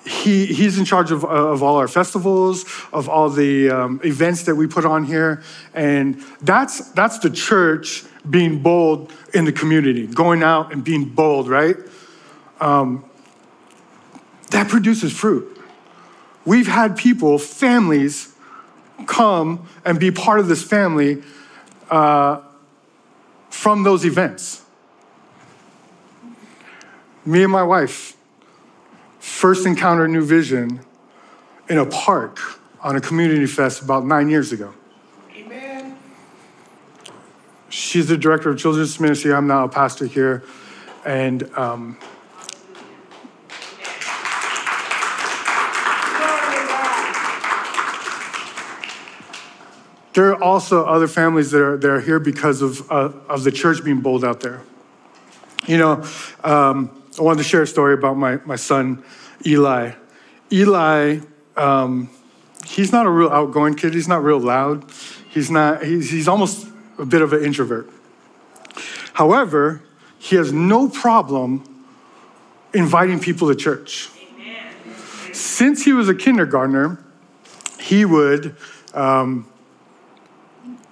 he, 0.06 0.45
he's 0.45 0.78
in 0.78 0.86
charge 0.86 1.12
of, 1.12 1.25
of 1.25 1.63
all 1.63 1.78
our 1.78 1.88
festivals, 1.88 2.63
of 2.93 3.10
all 3.10 3.30
the 3.30 3.69
um, 3.69 4.02
events 4.04 4.43
that 4.43 4.56
we 4.56 4.67
put 4.67 4.86
on 4.86 5.04
here. 5.04 5.43
And 5.73 6.23
that's, 6.41 6.91
that's 6.91 7.19
the 7.19 7.30
church 7.30 8.04
being 8.30 8.62
bold 8.62 9.12
in 9.34 9.45
the 9.45 9.52
community, 9.52 10.08
going 10.08 10.43
out 10.43 10.71
and 10.71 10.84
being 10.84 11.06
bold, 11.06 11.49
right? 11.49 11.75
Um, 12.59 13.03
that 14.51 14.67
produces 14.67 15.13
fruit. 15.13 15.57
We've 16.45 16.67
had 16.67 16.97
people, 16.97 17.37
families, 17.37 18.33
come 19.05 19.67
and 19.85 19.99
be 19.99 20.11
part 20.11 20.39
of 20.39 20.47
this 20.47 20.63
family 20.63 21.21
uh, 21.89 22.41
from 23.49 23.83
those 23.83 24.05
events. 24.05 24.63
Me 27.25 27.43
and 27.43 27.51
my 27.51 27.63
wife 27.63 28.17
first 29.19 29.65
encountered 29.65 30.09
New 30.09 30.25
Vision 30.25 30.79
in 31.67 31.77
a 31.77 31.85
park 31.85 32.39
on 32.81 32.95
a 32.95 33.01
community 33.01 33.45
fest 33.45 33.81
about 33.81 34.05
nine 34.05 34.29
years 34.29 34.51
ago. 34.51 34.73
Amen. 35.35 35.97
She's 37.69 38.07
the 38.07 38.17
director 38.17 38.49
of 38.49 38.57
children's 38.57 38.99
ministry. 38.99 39.33
I'm 39.33 39.47
now 39.47 39.65
a 39.65 39.69
pastor 39.69 40.05
here. 40.05 40.43
And 41.05 41.43
um, 41.57 41.97
There 50.19 50.34
are 50.34 50.43
also 50.43 50.84
other 50.84 51.08
families 51.08 51.51
that 51.51 51.62
are, 51.62 51.77
that 51.77 51.89
are 51.89 52.01
here 52.01 52.19
because 52.19 52.62
of, 52.62 52.91
uh, 52.91 53.13
of 53.29 53.45
the 53.45 53.53
church 53.53 53.82
being 53.86 54.01
bold 54.01 54.25
out 54.25 54.41
there. 54.41 54.60
You 55.65 55.77
know, 55.77 56.03
um, 56.43 56.91
I 57.17 57.21
wanted 57.21 57.38
to 57.38 57.45
share 57.45 57.62
a 57.62 57.67
story 57.67 57.93
about 57.93 58.17
my, 58.17 58.36
my 58.43 58.58
son, 58.58 59.01
Eli. 59.45 59.93
Eli, 60.51 61.19
um, 61.55 62.10
he's 62.65 62.91
not 62.91 63.05
a 63.05 63.10
real 63.10 63.29
outgoing 63.29 63.75
kid. 63.75 63.93
He's 63.93 64.10
not 64.10 64.21
real 64.21 64.41
loud. 64.41 64.91
He's 65.29 65.49
not, 65.49 65.86
he's, 65.86 66.12
he's 66.12 66.27
almost 66.27 66.67
a 66.97 67.05
bit 67.05 67.21
of 67.21 67.32
an 67.32 67.45
introvert. 67.45 67.89
However, 69.13 69.82
he 70.17 70.36
has 70.36 70.51
no 70.51 70.89
problem 70.89 71.63
inviting 72.73 73.21
people 73.21 73.47
to 73.47 73.55
church. 73.55 74.10
Amen. 74.34 75.34
Since 75.34 75.86
he 75.86 75.93
was 75.93 76.10
a 76.10 76.13
kindergartner, 76.13 77.01
he 77.79 78.03
would 78.03 78.58
um, 78.93 79.49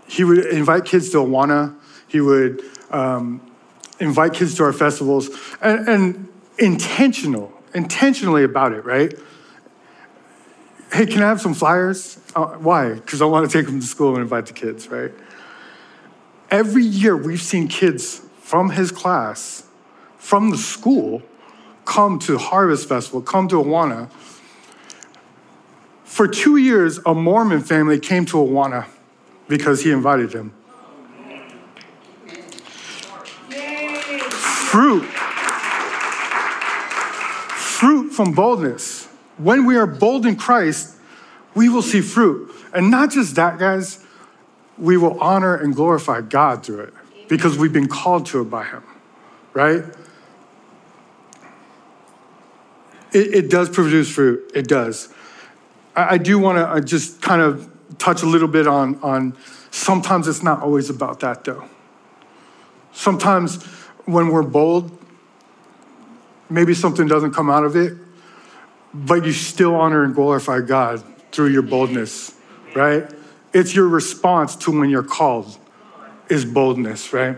he 0.08 0.24
would 0.24 0.46
invite 0.48 0.86
kids 0.86 1.10
to 1.12 1.17
Awana. 1.17 1.76
He 2.08 2.22
would 2.22 2.63
um, 2.89 3.41
invite 4.00 4.34
kids 4.34 4.56
to 4.56 4.63
our 4.63 4.74
festivals, 4.74 5.30
and, 5.62 5.88
and 5.88 6.28
intentional, 6.58 7.54
intentionally 7.74 8.43
about 8.43 8.72
it, 8.72 8.86
right? 8.86 9.13
Hey, 10.93 11.06
can 11.06 11.22
I 11.22 11.28
have 11.28 11.41
some 11.41 11.54
flyers? 11.54 12.20
Uh, 12.34 12.46
why? 12.54 12.93
Because 12.93 13.22
I 13.22 13.26
want 13.26 13.50
to 13.50 13.58
take 13.58 13.67
them 13.67 13.80
to 13.80 13.86
school 13.86 14.13
and 14.13 14.22
invite 14.22 14.46
the 14.46 14.54
kids, 14.54 14.88
right? 14.88 15.12
Every 16.50 16.84
year, 16.84 17.17
we've 17.17 17.41
seen 17.41 17.67
kids 17.67 18.22
from 18.39 18.70
his 18.70 18.91
class, 18.91 19.67
from 20.17 20.50
the 20.52 20.58
school, 20.58 21.22
come 21.84 22.20
to 22.20 22.38
Harvest 22.38 22.88
Festival, 22.88 23.22
come 23.22 23.50
to 23.50 23.56
Awana. 23.56 24.10
For 26.06 26.28
two 26.28 26.56
years, 26.56 27.00
a 27.06 27.13
Mormon 27.13 27.62
family 27.62 28.00
came 28.00 28.26
to 28.28 28.38
Awana 28.38 28.86
because 29.48 29.84
he 29.84 29.92
invited 29.92 30.32
them. 30.32 30.54
Fruit. 34.30 35.06
Fruit 37.56 38.10
from 38.12 38.34
boldness. 38.34 39.06
When 39.38 39.66
we 39.66 39.78
are 39.78 39.88
bold 39.88 40.26
in 40.26 40.36
Christ, 40.36 40.96
we 41.56 41.70
will 41.70 41.82
see 41.82 42.02
fruit. 42.02 42.52
And 42.74 42.92
not 42.92 43.12
just 43.12 43.36
that, 43.36 43.60
guys, 43.60 44.04
we 44.78 44.98
will 44.98 45.20
honor 45.20 45.56
and 45.56 45.76
glorify 45.76 46.22
God 46.22 46.66
through 46.66 46.82
it 46.82 46.94
because 47.28 47.58
we've 47.58 47.74
been 47.74 47.88
called 47.88 48.26
to 48.28 48.42
it 48.42 48.46
by 48.46 48.66
Him, 48.66 48.84
right? 49.54 49.84
It, 53.14 53.36
it 53.36 53.50
does 53.50 53.70
produce 53.70 54.10
fruit, 54.10 54.52
it 54.54 54.68
does. 54.68 55.14
I, 55.96 56.16
I 56.16 56.18
do 56.18 56.38
want 56.40 56.58
to 56.58 56.68
uh, 56.68 56.80
just 56.82 57.22
kind 57.22 57.42
of 57.42 57.70
touch 57.98 58.24
a 58.24 58.26
little 58.26 58.48
bit 58.48 58.68
on, 58.68 59.00
on 59.02 59.36
sometimes 59.72 60.28
it's 60.28 60.44
not 60.44 60.62
always 60.62 60.90
about 60.90 61.20
that, 61.22 61.44
though. 61.44 61.68
Sometimes 62.94 63.64
when 64.06 64.30
we're 64.30 64.44
bold, 64.44 64.98
maybe 66.50 66.74
something 66.74 67.08
doesn't 67.08 67.34
come 67.34 67.50
out 67.50 67.64
of 67.64 67.76
it, 67.76 67.94
but 68.94 69.26
you 69.26 69.32
still 69.32 69.76
honor 69.76 70.04
and 70.04 70.16
glorify 70.16 70.62
God 70.62 71.04
through 71.32 71.50
your 71.50 71.62
boldness, 71.62 72.36
right? 72.76 73.10
It's 73.54 73.76
your 73.76 73.88
response 73.88 74.56
to 74.58 74.78
when 74.78 74.90
you're 74.90 75.04
called 75.04 75.58
is 76.30 76.46
boldness, 76.46 77.14
right? 77.14 77.38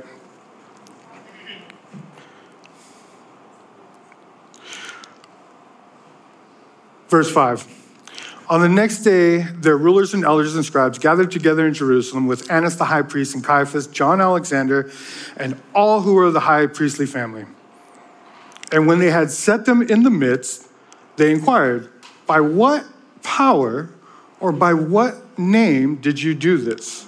Verse 7.09 7.31
5. 7.31 7.78
On 8.49 8.61
the 8.61 8.69
next 8.69 8.99
day, 8.99 9.43
their 9.43 9.77
rulers 9.77 10.15
and 10.15 10.25
elders 10.25 10.55
and 10.55 10.65
scribes 10.65 10.97
gathered 10.97 11.29
together 11.29 11.67
in 11.67 11.73
Jerusalem 11.75 12.25
with 12.25 12.49
Annas 12.51 12.77
the 12.77 12.85
high 12.85 13.03
priest 13.03 13.35
and 13.35 13.43
Caiaphas, 13.43 13.85
John 13.85 14.19
Alexander, 14.19 14.89
and 15.37 15.61
all 15.75 16.01
who 16.01 16.15
were 16.15 16.25
of 16.25 16.33
the 16.33 16.39
high 16.39 16.65
priestly 16.65 17.05
family. 17.05 17.45
And 18.71 18.87
when 18.87 18.97
they 18.97 19.11
had 19.11 19.29
set 19.29 19.65
them 19.65 19.83
in 19.83 20.01
the 20.01 20.09
midst, 20.09 20.67
they 21.15 21.31
inquired, 21.31 21.91
By 22.25 22.41
what 22.41 22.85
power 23.21 23.91
or 24.39 24.51
by 24.51 24.73
what 24.73 25.37
name 25.37 25.97
did 25.97 26.19
you 26.19 26.33
do 26.33 26.57
this? 26.57 27.05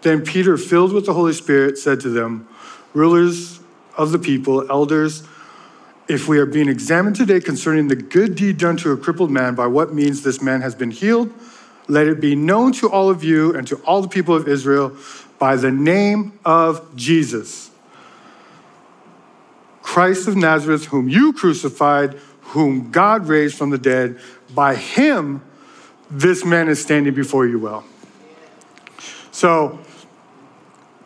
Then 0.00 0.22
Peter, 0.22 0.56
filled 0.56 0.94
with 0.94 1.04
the 1.04 1.12
Holy 1.12 1.34
Spirit, 1.34 1.76
said 1.76 2.00
to 2.00 2.08
them, 2.08 2.48
Rulers 2.94 3.60
of 3.98 4.12
the 4.12 4.18
people, 4.18 4.70
elders, 4.70 5.24
if 6.12 6.28
we 6.28 6.38
are 6.38 6.46
being 6.46 6.68
examined 6.68 7.16
today 7.16 7.40
concerning 7.40 7.88
the 7.88 7.96
good 7.96 8.34
deed 8.34 8.58
done 8.58 8.76
to 8.76 8.92
a 8.92 8.96
crippled 8.96 9.30
man, 9.30 9.54
by 9.54 9.66
what 9.66 9.94
means 9.94 10.22
this 10.22 10.42
man 10.42 10.60
has 10.60 10.74
been 10.74 10.90
healed, 10.90 11.32
let 11.88 12.06
it 12.06 12.20
be 12.20 12.36
known 12.36 12.72
to 12.72 12.88
all 12.88 13.08
of 13.08 13.24
you 13.24 13.56
and 13.56 13.66
to 13.66 13.76
all 13.86 14.02
the 14.02 14.08
people 14.08 14.34
of 14.34 14.46
Israel 14.46 14.94
by 15.38 15.56
the 15.56 15.70
name 15.70 16.38
of 16.44 16.94
Jesus, 16.94 17.70
Christ 19.80 20.28
of 20.28 20.36
Nazareth, 20.36 20.84
whom 20.86 21.08
you 21.08 21.32
crucified, 21.32 22.14
whom 22.42 22.90
God 22.90 23.26
raised 23.26 23.56
from 23.56 23.70
the 23.70 23.78
dead. 23.78 24.20
By 24.54 24.76
him, 24.76 25.42
this 26.10 26.44
man 26.44 26.68
is 26.68 26.80
standing 26.80 27.14
before 27.14 27.46
you 27.46 27.58
well. 27.58 27.84
So, 29.32 29.80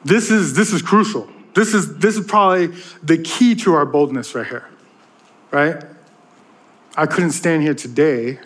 this 0.04 0.30
is, 0.30 0.54
this 0.54 0.72
is 0.72 0.82
crucial. 0.82 1.28
This 1.54 1.74
is, 1.74 1.96
this 1.98 2.16
is 2.16 2.26
probably 2.26 2.66
the 3.02 3.18
key 3.18 3.54
to 3.56 3.74
our 3.74 3.86
boldness 3.86 4.34
right 4.34 4.46
here 4.46 4.68
right? 5.50 5.82
I 6.96 7.06
couldn't 7.06 7.32
stand 7.32 7.62
here 7.62 7.74
today 7.74 8.38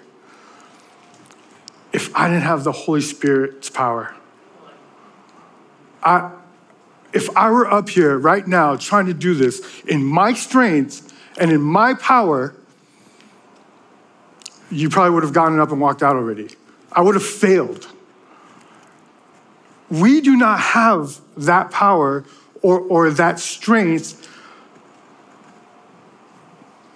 if 1.92 2.14
I 2.14 2.28
didn't 2.28 2.42
have 2.42 2.64
the 2.64 2.72
Holy 2.72 3.00
Spirit's 3.00 3.70
power. 3.70 4.14
I, 6.02 6.32
if 7.12 7.34
I 7.36 7.50
were 7.50 7.70
up 7.70 7.88
here 7.88 8.18
right 8.18 8.46
now 8.46 8.76
trying 8.76 9.06
to 9.06 9.14
do 9.14 9.34
this 9.34 9.82
in 9.82 10.04
my 10.04 10.32
strength 10.32 11.12
and 11.38 11.50
in 11.50 11.60
my 11.60 11.94
power, 11.94 12.54
you 14.70 14.88
probably 14.88 15.10
would 15.10 15.24
have 15.24 15.32
gotten 15.32 15.58
up 15.58 15.70
and 15.72 15.80
walked 15.80 16.02
out 16.02 16.16
already. 16.16 16.48
I 16.92 17.02
would 17.02 17.14
have 17.14 17.26
failed. 17.26 17.88
We 19.90 20.20
do 20.20 20.36
not 20.36 20.60
have 20.60 21.20
that 21.36 21.70
power 21.70 22.24
or, 22.62 22.80
or 22.80 23.10
that 23.10 23.40
strength 23.40 24.28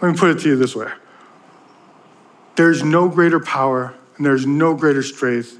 let 0.04 0.12
me 0.12 0.18
put 0.18 0.30
it 0.30 0.38
to 0.40 0.50
you 0.50 0.56
this 0.56 0.76
way 0.76 0.90
there's 2.56 2.82
no 2.82 3.08
greater 3.08 3.40
power 3.40 3.94
and 4.16 4.26
there's 4.26 4.46
no 4.46 4.74
greater 4.74 5.02
strength 5.02 5.58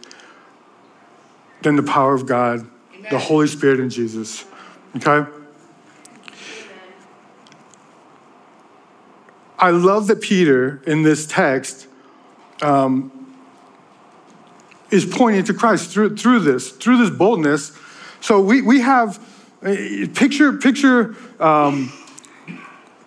than 1.63 1.77
the 1.77 1.83
power 1.83 2.15
of 2.15 2.27
God, 2.27 2.61
Amen. 2.95 3.11
the 3.11 3.19
Holy 3.19 3.47
Spirit, 3.49 3.81
and 3.81 3.91
Jesus. 3.91 4.45
Okay? 4.97 5.29
I 9.59 9.71
love 9.71 10.09
that 10.09 10.21
Peter 10.21 10.83
in 10.87 11.03
this 11.03 11.27
text 11.27 11.89
um, 12.63 13.35
is 14.91 15.07
pointing 15.07 15.43
to 15.45 15.55
Christ 15.55 15.91
through, 15.91 16.17
through 16.17 16.41
this, 16.41 16.71
through 16.71 16.99
this 16.99 17.11
boldness. 17.11 17.77
So 18.21 18.41
we, 18.41 18.63
we 18.63 18.83
have, 18.83 19.19
uh, 19.63 19.75
picture, 20.15 20.53
picture, 20.59 21.17
um, 21.41 21.91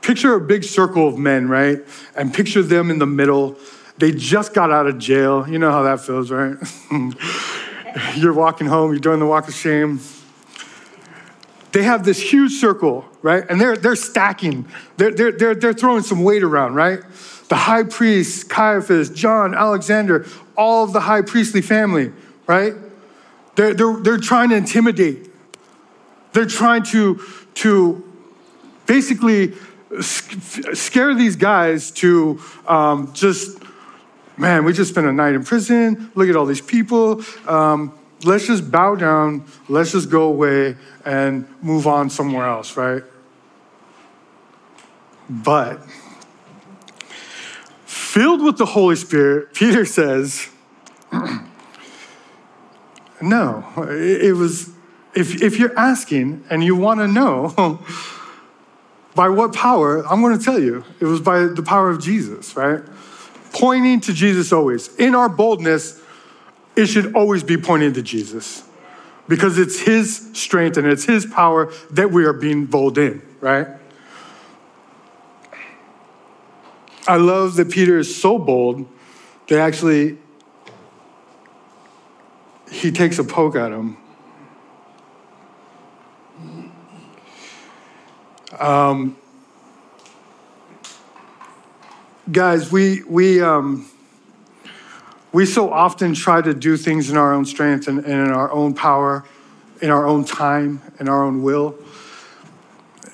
Picture 0.01 0.35
a 0.35 0.41
big 0.41 0.63
circle 0.63 1.07
of 1.07 1.17
men, 1.17 1.49
right? 1.49 1.79
And 2.15 2.33
picture 2.33 2.61
them 2.61 2.89
in 2.89 2.99
the 2.99 3.05
middle. 3.05 3.57
They 3.97 4.11
just 4.11 4.53
got 4.53 4.71
out 4.71 4.87
of 4.87 4.97
jail. 4.97 5.47
You 5.47 5.59
know 5.59 5.71
how 5.71 5.83
that 5.83 6.01
feels, 6.01 6.31
right? 6.31 6.55
you're 8.15 8.33
walking 8.33 8.67
home, 8.67 8.91
you're 8.91 8.99
doing 8.99 9.19
the 9.19 9.25
walk 9.25 9.47
of 9.47 9.53
shame. 9.53 9.99
They 11.71 11.83
have 11.83 12.03
this 12.03 12.19
huge 12.19 12.53
circle, 12.53 13.05
right? 13.21 13.43
And 13.49 13.59
they're, 13.59 13.75
they're 13.75 13.95
stacking, 13.95 14.65
they're, 14.97 15.11
they're, 15.11 15.31
they're, 15.31 15.55
they're 15.55 15.73
throwing 15.73 16.03
some 16.03 16.23
weight 16.23 16.43
around, 16.43 16.75
right? 16.75 17.01
The 17.49 17.55
high 17.55 17.83
priest, 17.83 18.49
Caiaphas, 18.49 19.09
John, 19.09 19.53
Alexander, 19.53 20.25
all 20.55 20.83
of 20.83 20.93
the 20.93 21.01
high 21.01 21.21
priestly 21.21 21.61
family, 21.61 22.11
right? 22.45 22.73
They're, 23.55 23.73
they're, 23.73 23.97
they're 23.97 24.17
trying 24.17 24.49
to 24.49 24.55
intimidate. 24.55 25.29
They're 26.33 26.45
trying 26.45 26.83
to, 26.83 27.21
to 27.55 28.03
basically 28.85 29.53
scare 30.01 31.15
these 31.15 31.35
guys 31.35 31.91
to 31.91 32.41
um, 32.67 33.13
just, 33.13 33.57
man, 34.37 34.65
we 34.65 34.73
just 34.73 34.91
spent 34.91 35.07
a 35.07 35.13
night 35.13 35.33
in 35.33 35.43
prison. 35.43 36.11
Look 36.15 36.29
at 36.29 36.35
all 36.35 36.45
these 36.45 36.61
people. 36.61 37.23
Um, 37.47 37.97
let's 38.23 38.47
just 38.47 38.69
bow 38.69 38.95
down. 38.95 39.45
Let's 39.69 39.91
just 39.91 40.09
go 40.09 40.23
away 40.23 40.75
and 41.05 41.47
move 41.61 41.87
on 41.87 42.09
somewhere 42.09 42.47
else, 42.47 42.75
right? 42.75 43.03
But 45.29 45.81
filled 47.85 48.41
with 48.41 48.57
the 48.57 48.65
Holy 48.65 48.95
Spirit, 48.95 49.53
Peter 49.53 49.85
says, 49.85 50.49
no, 53.21 53.65
it 53.89 54.35
was, 54.35 54.71
if, 55.15 55.41
if 55.41 55.57
you're 55.59 55.77
asking 55.77 56.43
and 56.49 56.63
you 56.63 56.75
want 56.75 56.99
to 56.99 57.07
know, 57.07 57.79
By 59.17 59.29
what 59.29 59.51
power? 59.51 60.05
I'm 60.05 60.21
going 60.21 60.37
to 60.37 60.45
tell 60.45 60.59
you. 60.59 60.85
It 60.99 61.05
was 61.05 61.19
by 61.19 61.45
the 61.45 61.63
power 61.63 61.89
of 61.89 61.99
Jesus, 61.99 62.55
right? 62.55 62.83
Pointing 63.51 63.99
to 64.01 64.13
Jesus 64.13 64.53
always. 64.53 64.95
In 64.97 65.15
our 65.15 65.27
boldness, 65.27 65.99
it 66.75 66.85
should 66.85 67.15
always 67.15 67.41
be 67.41 67.57
pointing 67.57 67.93
to 67.93 68.03
Jesus 68.03 68.63
because 69.27 69.57
it's 69.57 69.79
His 69.79 70.29
strength 70.33 70.77
and 70.77 70.85
it's 70.85 71.05
His 71.05 71.25
power 71.25 71.73
that 71.89 72.11
we 72.11 72.25
are 72.25 72.33
being 72.33 72.67
bold 72.67 72.99
in, 72.99 73.23
right? 73.41 73.65
I 77.07 77.15
love 77.15 77.55
that 77.55 77.71
Peter 77.71 77.97
is 77.97 78.15
so 78.15 78.37
bold 78.37 78.87
that 79.47 79.57
actually 79.57 80.19
he 82.69 82.91
takes 82.91 83.17
a 83.17 83.23
poke 83.23 83.55
at 83.55 83.71
him 83.71 83.97
Um, 88.59 89.15
guys, 92.31 92.71
we, 92.71 93.03
we, 93.03 93.39
um, 93.39 93.87
we 95.31 95.45
so 95.45 95.71
often 95.71 96.15
try 96.15 96.41
to 96.41 96.55
do 96.55 96.75
things 96.75 97.11
in 97.11 97.17
our 97.17 97.33
own 97.33 97.45
strength 97.45 97.87
and, 97.87 97.99
and, 97.99 98.27
in 98.27 98.31
our 98.31 98.51
own 98.51 98.73
power, 98.73 99.25
in 99.79 99.91
our 99.91 100.07
own 100.07 100.25
time, 100.25 100.81
in 100.99 101.07
our 101.07 101.23
own 101.23 101.43
will. 101.43 101.75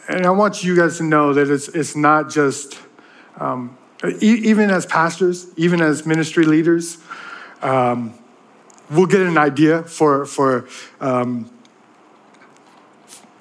And 0.08 0.26
I 0.26 0.30
want 0.30 0.64
you 0.64 0.78
guys 0.78 0.98
to 1.00 1.04
know 1.04 1.34
that 1.34 1.50
it's, 1.50 1.68
it's 1.68 1.96
not 1.96 2.30
just, 2.30 2.80
um, 3.38 3.78
e- 4.06 4.42
even 4.46 4.70
as 4.70 4.86
pastors, 4.86 5.48
even 5.58 5.82
as 5.82 6.06
ministry 6.06 6.46
leaders, 6.46 7.00
um, 7.62 8.14
we'll 8.90 9.08
get 9.08 9.22
an 9.22 9.38
idea 9.38 9.84
for, 9.84 10.26
for 10.26 10.70
um, 11.02 11.50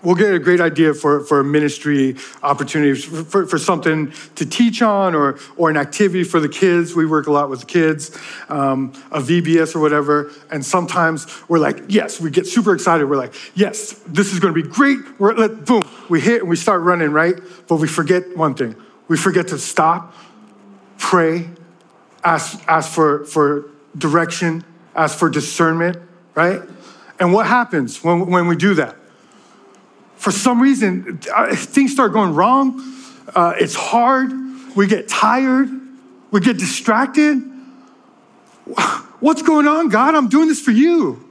we'll 0.03 0.15
get 0.15 0.35
a 0.35 0.39
great 0.39 0.61
idea 0.61 0.95
for, 0.95 1.21
for 1.21 1.41
a 1.41 1.45
ministry 1.45 2.17
opportunity, 2.43 3.01
for, 3.01 3.47
for 3.47 3.59
something 3.59 4.13
to 4.35 4.47
teach 4.47 4.83
on 4.83 5.15
or, 5.15 5.39
or 5.57 5.71
an 5.71 5.77
activity 5.77 6.25
for 6.25 6.41
the 6.41 6.49
kids. 6.49 6.95
We 6.95 7.07
work 7.07 7.27
a 7.27 7.33
lot 7.33 7.49
with 7.49 7.61
the 7.61 7.67
kids, 7.67 8.17
um, 8.49 8.93
a 9.11 9.21
VBS 9.21 9.75
or 9.75 9.81
whatever. 9.81 10.31
And 10.51 10.65
sometimes 10.65 11.49
we're 11.49 11.59
like, 11.59 11.83
yes, 11.89 12.21
we 12.21 12.31
get 12.31 12.47
super 12.47 12.75
excited. 12.75 13.09
We're 13.09 13.17
like, 13.17 13.35
yes, 13.55 13.93
this 14.07 14.33
is 14.33 14.41
going 14.41 14.55
to 14.55 14.63
be 14.63 14.69
great. 14.69 14.99
We're, 15.19 15.35
let, 15.35 15.65
boom, 15.65 15.83
we 16.09 16.21
hit 16.21 16.41
and 16.41 16.51
we 16.51 16.57
start 16.57 16.83
running, 16.83 17.11
right? 17.11 17.35
But 17.69 17.77
we 17.77 17.89
forget 17.89 18.37
one 18.37 18.55
thing. 18.55 18.77
We 19.09 19.17
forget 19.17 19.49
to 19.49 19.59
stop, 19.59 20.15
pray, 20.99 21.49
ask, 22.25 22.63
ask 22.69 22.91
for, 22.93 23.25
for 23.25 23.71
direction, 23.97 24.65
ask 24.95 25.19
for 25.19 25.29
discernment, 25.29 25.99
right? 26.35 26.63
And 27.21 27.33
what 27.33 27.47
happens 27.47 28.03
when, 28.03 28.27
when 28.27 28.47
we 28.47 28.57
do 28.57 28.75
that? 28.75 28.97
For 30.23 30.31
some 30.31 30.63
reason, 30.63 31.19
uh, 31.35 31.53
things 31.57 31.91
start 31.91 32.13
going 32.13 32.33
wrong. 32.37 32.81
Uh, 33.35 33.55
it's 33.59 33.75
hard. 33.75 34.31
We 34.77 34.87
get 34.87 35.09
tired. 35.09 35.69
We 36.31 36.39
get 36.39 36.59
distracted. 36.59 37.39
What's 39.19 39.43
going 39.43 39.67
on, 39.67 39.89
God? 39.89 40.15
I'm 40.15 40.29
doing 40.29 40.47
this 40.47 40.61
for 40.61 40.71
you. 40.71 41.29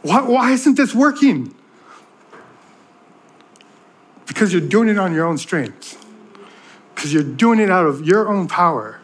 Why, 0.00 0.22
why 0.22 0.52
isn't 0.52 0.78
this 0.78 0.94
working? 0.94 1.54
Because 4.26 4.54
you're 4.54 4.66
doing 4.66 4.88
it 4.88 4.96
on 4.96 5.12
your 5.12 5.26
own 5.26 5.36
strength, 5.36 6.02
because 6.94 7.12
you're 7.12 7.22
doing 7.22 7.60
it 7.60 7.70
out 7.70 7.84
of 7.84 8.06
your 8.06 8.30
own 8.32 8.48
power. 8.48 8.98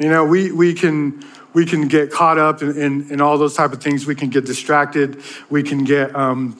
You 0.00 0.08
know, 0.08 0.24
we, 0.24 0.50
we, 0.50 0.72
can, 0.72 1.22
we 1.52 1.66
can 1.66 1.86
get 1.86 2.10
caught 2.10 2.38
up 2.38 2.62
in, 2.62 2.70
in, 2.70 3.10
in 3.10 3.20
all 3.20 3.36
those 3.36 3.54
type 3.54 3.74
of 3.74 3.82
things. 3.82 4.06
We 4.06 4.14
can 4.14 4.30
get 4.30 4.46
distracted. 4.46 5.22
We 5.50 5.62
can 5.62 5.84
get 5.84 6.16
um, 6.16 6.58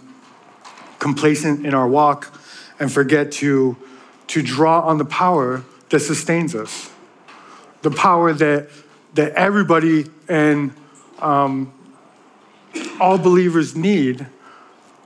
complacent 0.99 1.65
in 1.65 1.73
our 1.73 1.89
walk 1.89 2.39
and 2.79 2.93
forget 2.93 3.33
to, 3.33 3.79
to 4.27 4.43
draw 4.43 4.81
on 4.81 4.99
the 4.99 5.07
power 5.07 5.65
that 5.89 6.01
sustains 6.01 6.55
us. 6.55 6.91
The 7.81 7.91
power 7.91 8.35
that, 8.35 8.69
that 9.15 9.33
everybody 9.33 10.05
and 10.29 10.73
um, 11.19 11.73
all 13.01 13.17
believers 13.17 13.75
need 13.75 14.27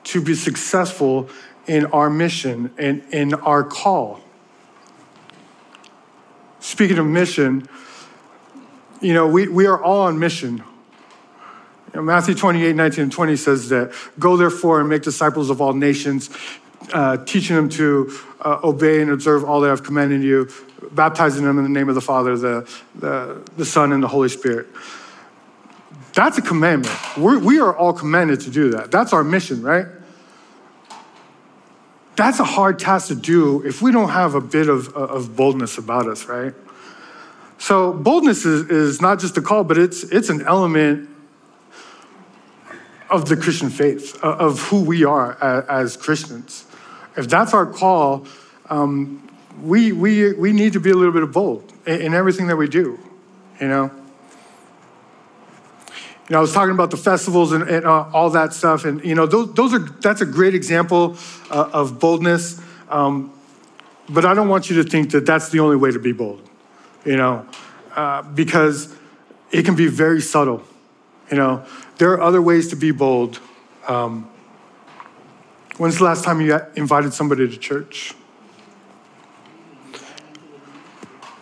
to 0.05 0.21
be 0.21 0.35
successful 0.35 1.29
in 1.69 1.87
our 1.87 2.11
mission 2.11 2.73
and 2.79 3.05
in 3.13 3.33
our 3.35 3.63
call. 3.63 4.21
Speaking 6.59 6.99
of 6.99 7.07
mission, 7.07 7.69
you 9.01 9.15
know, 9.15 9.27
we, 9.27 9.49
we 9.49 9.67
are 9.67 9.83
all 9.83 10.03
on 10.03 10.19
mission. 10.19 10.59
You 10.59 10.65
know, 11.97 12.03
Matthew 12.03 12.35
28, 12.35 12.75
19, 12.75 13.03
and 13.05 13.13
20 13.13 13.37
says 13.37 13.69
that, 13.69 13.93
Go 14.19 14.37
therefore 14.37 14.81
and 14.81 14.89
make 14.89 15.03
disciples 15.03 15.51
of 15.51 15.61
all 15.61 15.73
nations, 15.73 16.31
uh, 16.93 17.19
teaching 17.19 17.57
them 17.57 17.69
to 17.71 18.13
uh, 18.41 18.61
obey 18.65 19.01
and 19.01 19.11
observe 19.11 19.45
all 19.45 19.61
that 19.61 19.71
I've 19.71 19.83
commanded 19.83 20.23
you, 20.23 20.49
baptizing 20.91 21.45
them 21.45 21.59
in 21.59 21.65
the 21.65 21.71
name 21.71 21.89
of 21.89 21.95
the 21.95 22.01
Father, 22.01 22.37
the, 22.37 22.69
the, 22.95 23.43
the 23.57 23.65
Son, 23.65 23.93
and 23.93 24.03
the 24.03 24.09
Holy 24.09 24.29
Spirit. 24.29 24.67
That's 26.15 26.39
a 26.39 26.43
commandment. 26.43 26.95
We're, 27.17 27.39
we 27.39 27.59
are 27.61 27.77
all 27.77 27.93
commanded 27.93 28.41
to 28.43 28.51
do 28.51 28.71
that. 28.71 28.91
That's 28.91 29.13
our 29.13 29.25
mission, 29.25 29.63
right? 29.63 29.87
That's 32.17 32.39
a 32.39 32.45
hard 32.45 32.79
task 32.79 33.09
to 33.09 33.17
do 33.17 33.67
if 33.67 33.83
we 33.83 33.91
don't 33.91 34.11
have 34.11 34.35
a 34.35 34.41
bit 34.41 34.69
of, 34.69 34.89
of 34.95 35.35
boldness 35.35 35.79
about 35.79 36.07
us, 36.07 36.27
right? 36.27 36.55
So 37.65 37.95
boldness 37.95 38.45
is, 38.45 38.69
is 38.69 39.01
not 39.01 39.19
just 39.21 39.39
a 39.39 39.41
call, 39.41 39.65
but 39.65 39.79
it's, 39.79 40.03
it's 40.03 40.29
an 40.29 40.43
element 40.43 41.09
of 43.09 43.27
the 43.27 43.39
Christian 43.39 43.71
faith, 43.71 44.23
of 44.23 44.61
who 44.69 44.85
we 44.85 45.07
are 45.07 45.43
as, 45.43 45.97
Christians. 45.97 46.67
If 47.17 47.27
that's 47.27 47.55
our 47.55 47.65
call, 47.65 48.27
um, 48.69 49.27
we, 49.63 49.93
we, 49.93 50.35
we 50.35 50.53
need 50.53 50.75
to 50.75 50.79
be 50.79 50.91
a 50.91 50.95
little 50.95 51.11
bit 51.11 51.33
bold 51.33 51.73
in, 51.87 52.03
in 52.03 52.15
everything 52.15 52.49
that 52.49 52.57
we 52.57 52.69
do, 52.69 53.01
you 53.59 53.69
know? 53.69 53.91
You 56.29 56.33
know, 56.33 56.37
I 56.37 56.41
was 56.43 56.53
talking 56.53 56.75
about 56.75 56.91
the 56.91 56.99
festivals 56.99 57.53
and, 57.53 57.63
and 57.67 57.87
uh, 57.87 58.11
all 58.13 58.29
that 58.29 58.53
stuff, 58.53 58.85
and 58.85 59.03
you 59.03 59.15
know, 59.15 59.25
those, 59.25 59.55
those 59.55 59.73
are 59.73 59.79
that's 59.79 60.21
a 60.21 60.27
great 60.27 60.55
example 60.55 61.17
uh, 61.51 61.71
of 61.73 61.99
boldness. 61.99 62.61
Um, 62.91 63.33
but 64.11 64.27
I 64.27 64.35
don't 64.35 64.49
want 64.49 64.69
you 64.69 64.83
to 64.83 64.85
think 64.87 65.13
that 65.13 65.25
that's 65.25 65.49
the 65.49 65.61
only 65.61 65.77
way 65.77 65.91
to 65.93 65.99
be 65.99 66.13
bold 66.13 66.51
you 67.05 67.17
know, 67.17 67.47
uh, 67.95 68.23
because 68.23 68.95
it 69.51 69.65
can 69.65 69.77
be 69.77 69.87
very 69.87 70.21
subtle. 70.21 70.63
You 71.31 71.37
know, 71.37 71.65
there 71.99 72.13
are 72.13 72.21
other 72.21 72.43
ways 72.43 72.69
to 72.69 72.77
be 72.77 72.91
bold. 72.91 73.41
Um, 73.87 74.29
when's 75.77 75.99
the 75.99 76.05
last 76.05 76.25
time 76.25 76.41
you 76.41 76.59
invited 76.77 77.13
somebody 77.13 77.49
to 77.49 77.57
church? 77.57 78.15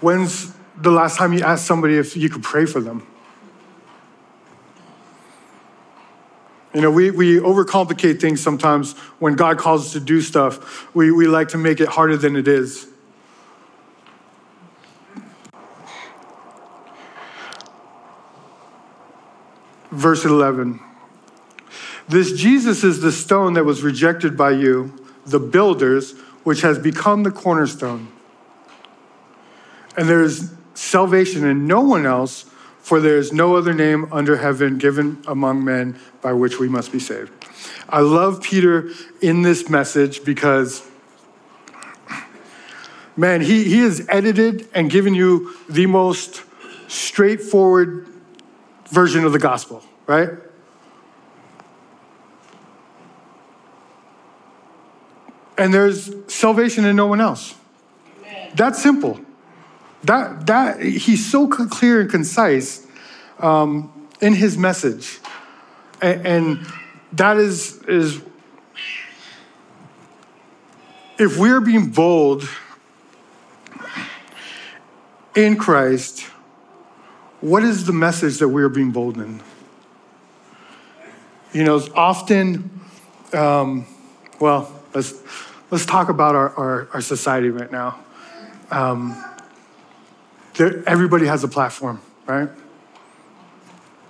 When's 0.01 0.53
the 0.77 0.91
last 0.91 1.17
time 1.17 1.33
you 1.33 1.43
asked 1.43 1.67
somebody 1.67 1.97
if 1.97 2.17
you 2.17 2.29
could 2.29 2.43
pray 2.43 2.67
for 2.67 2.81
them? 2.81 3.07
You 6.75 6.81
know, 6.81 6.91
we, 6.91 7.11
we 7.11 7.39
overcomplicate 7.39 8.21
things 8.21 8.41
sometimes 8.41 8.95
when 9.19 9.35
God 9.35 9.59
calls 9.59 9.87
us 9.87 9.93
to 9.93 10.01
do 10.01 10.23
stuff. 10.23 10.95
We, 10.95 11.13
we 11.13 11.27
like 11.27 11.49
to 11.49 11.59
make 11.59 11.81
it 11.81 11.89
harder 11.89 12.17
than 12.17 12.35
it 12.35 12.49
is. 12.49 12.89
Verse 19.93 20.25
11. 20.25 20.81
This 22.09 22.33
Jesus 22.33 22.83
is 22.83 23.01
the 23.01 23.13
stone 23.13 23.55
that 23.55 23.65
was 23.65 23.83
rejected 23.83 24.37
by 24.37 24.51
you, 24.51 24.93
the 25.25 25.39
builders, 25.39 26.13
which 26.43 26.63
has 26.63 26.79
become 26.79 27.23
the 27.23 27.31
cornerstone. 27.31 28.09
And 29.97 30.09
there 30.09 30.23
is 30.23 30.53
salvation 30.75 31.45
in 31.45 31.67
no 31.67 31.81
one 31.83 32.07
else, 32.07 32.45
for 32.81 32.99
there 32.99 33.19
is 33.19 33.33
no 33.33 33.55
other 33.55 33.73
name 33.73 34.13
under 34.13 34.37
heaven 34.37 34.79
given 34.79 35.23
among 35.29 35.65
men 35.65 35.99
by 36.21 36.33
which 36.33 36.59
we 36.59 36.69
must 36.69 36.91
be 36.91 36.99
saved. 36.99 37.31
I 37.89 38.01
love 38.01 38.43
Peter 38.43 38.89
in 39.21 39.43
this 39.43 39.69
message 39.69 40.25
because, 40.25 40.89
man, 43.17 43.43
he, 43.43 43.65
he 43.65 43.79
has 43.81 44.05
edited 44.09 44.69
and 44.75 44.91
given 44.91 45.15
you 45.15 45.55
the 45.69 45.87
most 45.87 46.43
straightforward 46.89 48.12
version 48.93 49.25
of 49.25 49.33
the 49.33 49.39
gospel, 49.39 49.83
right? 50.07 50.29
And 55.57 55.73
there's 55.73 56.13
salvation 56.29 56.85
in 56.85 56.95
no 56.95 57.07
one 57.07 57.21
else. 57.21 57.55
Amen. 58.21 58.51
That's 58.55 58.83
simple. 58.83 59.21
That, 60.05 60.47
that, 60.47 60.83
he's 60.83 61.31
so 61.31 61.49
clear 61.49 62.01
and 62.01 62.11
concise 62.11 62.87
um, 63.39 64.09
in 64.21 64.35
his 64.35 64.59
message. 64.59 65.21
And, 66.01 66.27
and 66.27 66.67
that 67.13 67.39
is, 67.39 67.81
is, 67.85 68.21
if 71.19 71.39
we're 71.39 71.61
being 71.61 71.91
bold 71.91 72.49
in 75.35 75.57
Christ, 75.57 76.27
what 77.43 77.65
is 77.65 77.85
the 77.85 77.93
message 77.93 78.39
that 78.39 78.49
we 78.49 78.63
are 78.63 78.69
being 78.69 78.93
bold 78.93 79.19
in? 79.19 79.43
You 81.53 81.65
know, 81.65 81.83
often, 81.95 82.81
um, 83.35 83.85
well, 84.41 84.73
let's, 84.95 85.13
let's 85.71 85.85
talk 85.85 86.09
about 86.09 86.35
our, 86.35 86.51
our, 86.57 86.89
our 86.95 87.01
society 87.01 87.51
right 87.51 87.71
now. 87.71 87.99
Um, 88.71 89.23
there, 90.55 90.89
everybody 90.89 91.27
has 91.27 91.45
a 91.45 91.49
platform, 91.49 92.01
right? 92.27 92.49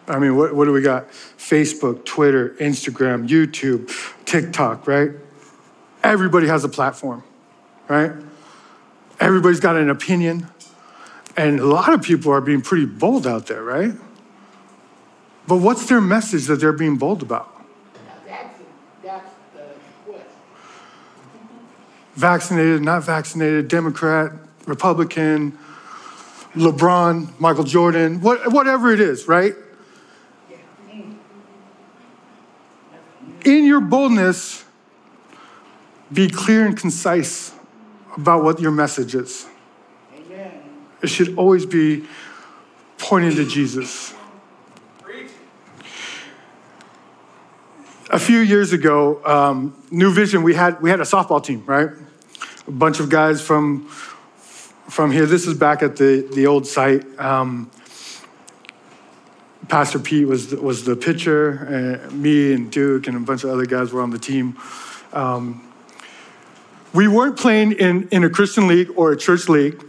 I 0.07 0.19
mean, 0.19 0.37
what, 0.37 0.55
what 0.55 0.67
do 0.67 0.73
we 0.73 0.83
got? 0.83 1.09
Facebook, 1.09 2.05
Twitter, 2.05 2.51
Instagram, 2.61 3.29
YouTube, 3.29 3.91
TikTok, 4.27 4.87
right? 4.87 5.11
Everybody 6.03 6.49
has 6.49 6.65
a 6.65 6.69
platform, 6.69 7.25
right? 7.89 8.13
Everybody's 9.19 9.61
got 9.61 9.77
an 9.77 9.89
opinion. 9.89 10.49
And 11.37 11.61
a 11.61 11.67
lot 11.67 11.93
of 11.93 12.03
people 12.03 12.33
are 12.33 12.41
being 12.41 12.61
pretty 12.61 12.87
bold 12.87 13.27
out 13.27 13.47
there, 13.47 13.63
right? 13.63 13.93
But 15.47 15.57
what's 15.57 15.87
their 15.87 16.01
message 16.01 16.47
that 16.47 16.57
they're 16.57 16.73
being 16.73 16.97
bold 16.97 17.23
about? 17.23 17.49
Vaccinated, 22.15 22.83
not 22.83 23.05
vaccinated, 23.05 23.69
Democrat, 23.69 24.33
Republican, 24.67 25.59
LeBron, 26.55 27.41
Michael 27.41 27.65
Jordan, 27.65 28.21
what, 28.21 28.53
whatever 28.53 28.93
it 28.93 29.01
is, 29.01 29.27
right? 29.27 29.55
In 33.45 33.65
your 33.65 33.81
boldness, 33.81 34.65
be 36.13 36.29
clear 36.29 36.67
and 36.67 36.77
concise 36.77 37.53
about 38.17 38.45
what 38.45 38.61
your 38.61 38.71
message 38.71 39.15
is. 39.15 39.47
It 41.03 41.09
should 41.09 41.37
always 41.37 41.67
be 41.67 42.05
pointing 42.99 43.35
to 43.35 43.45
Jesus. 43.45 44.15
A 48.11 48.19
few 48.19 48.39
years 48.39 48.73
ago, 48.73 49.25
um, 49.25 49.75
New 49.91 50.13
Vision, 50.13 50.43
we 50.43 50.55
had, 50.55 50.81
we 50.81 50.91
had 50.91 51.01
a 51.01 51.05
softball 51.05 51.43
team, 51.43 51.65
right? 51.67 51.89
A 52.69 52.71
bunch 52.71 53.01
of 53.01 53.09
guys 53.09 53.41
from, 53.41 53.89
from 53.89 55.11
here. 55.11 55.27
This 55.27 55.47
is 55.47 55.55
back 55.55 55.83
at 55.83 55.97
the, 55.97 56.29
the 56.35 56.47
old 56.47 56.67
site. 56.67 57.05
Um, 57.19 57.71
Pastor 59.69 59.99
Pete 59.99 60.29
was 60.29 60.51
the, 60.51 60.61
was 60.61 60.85
the 60.85 60.95
pitcher, 60.95 61.65
and 61.65 62.23
me 62.23 62.53
and 62.53 62.71
Duke 62.71 63.07
and 63.09 63.17
a 63.17 63.21
bunch 63.21 63.45
of 63.45 63.51
other 63.51 63.65
guys 63.65 63.93
were 63.93 64.03
on 64.03 64.11
the 64.11 64.19
team. 64.19 64.59
Um, 65.15 65.67
we 66.93 67.09
weren't 67.09 67.39
playing 67.39 67.73
in, 67.73 68.09
in 68.11 68.25
a 68.25 68.31
Christian 68.31 68.69
league 68.69 68.91
or 68.95 69.13
a 69.13 69.17
church 69.17 69.49
league 69.49 69.83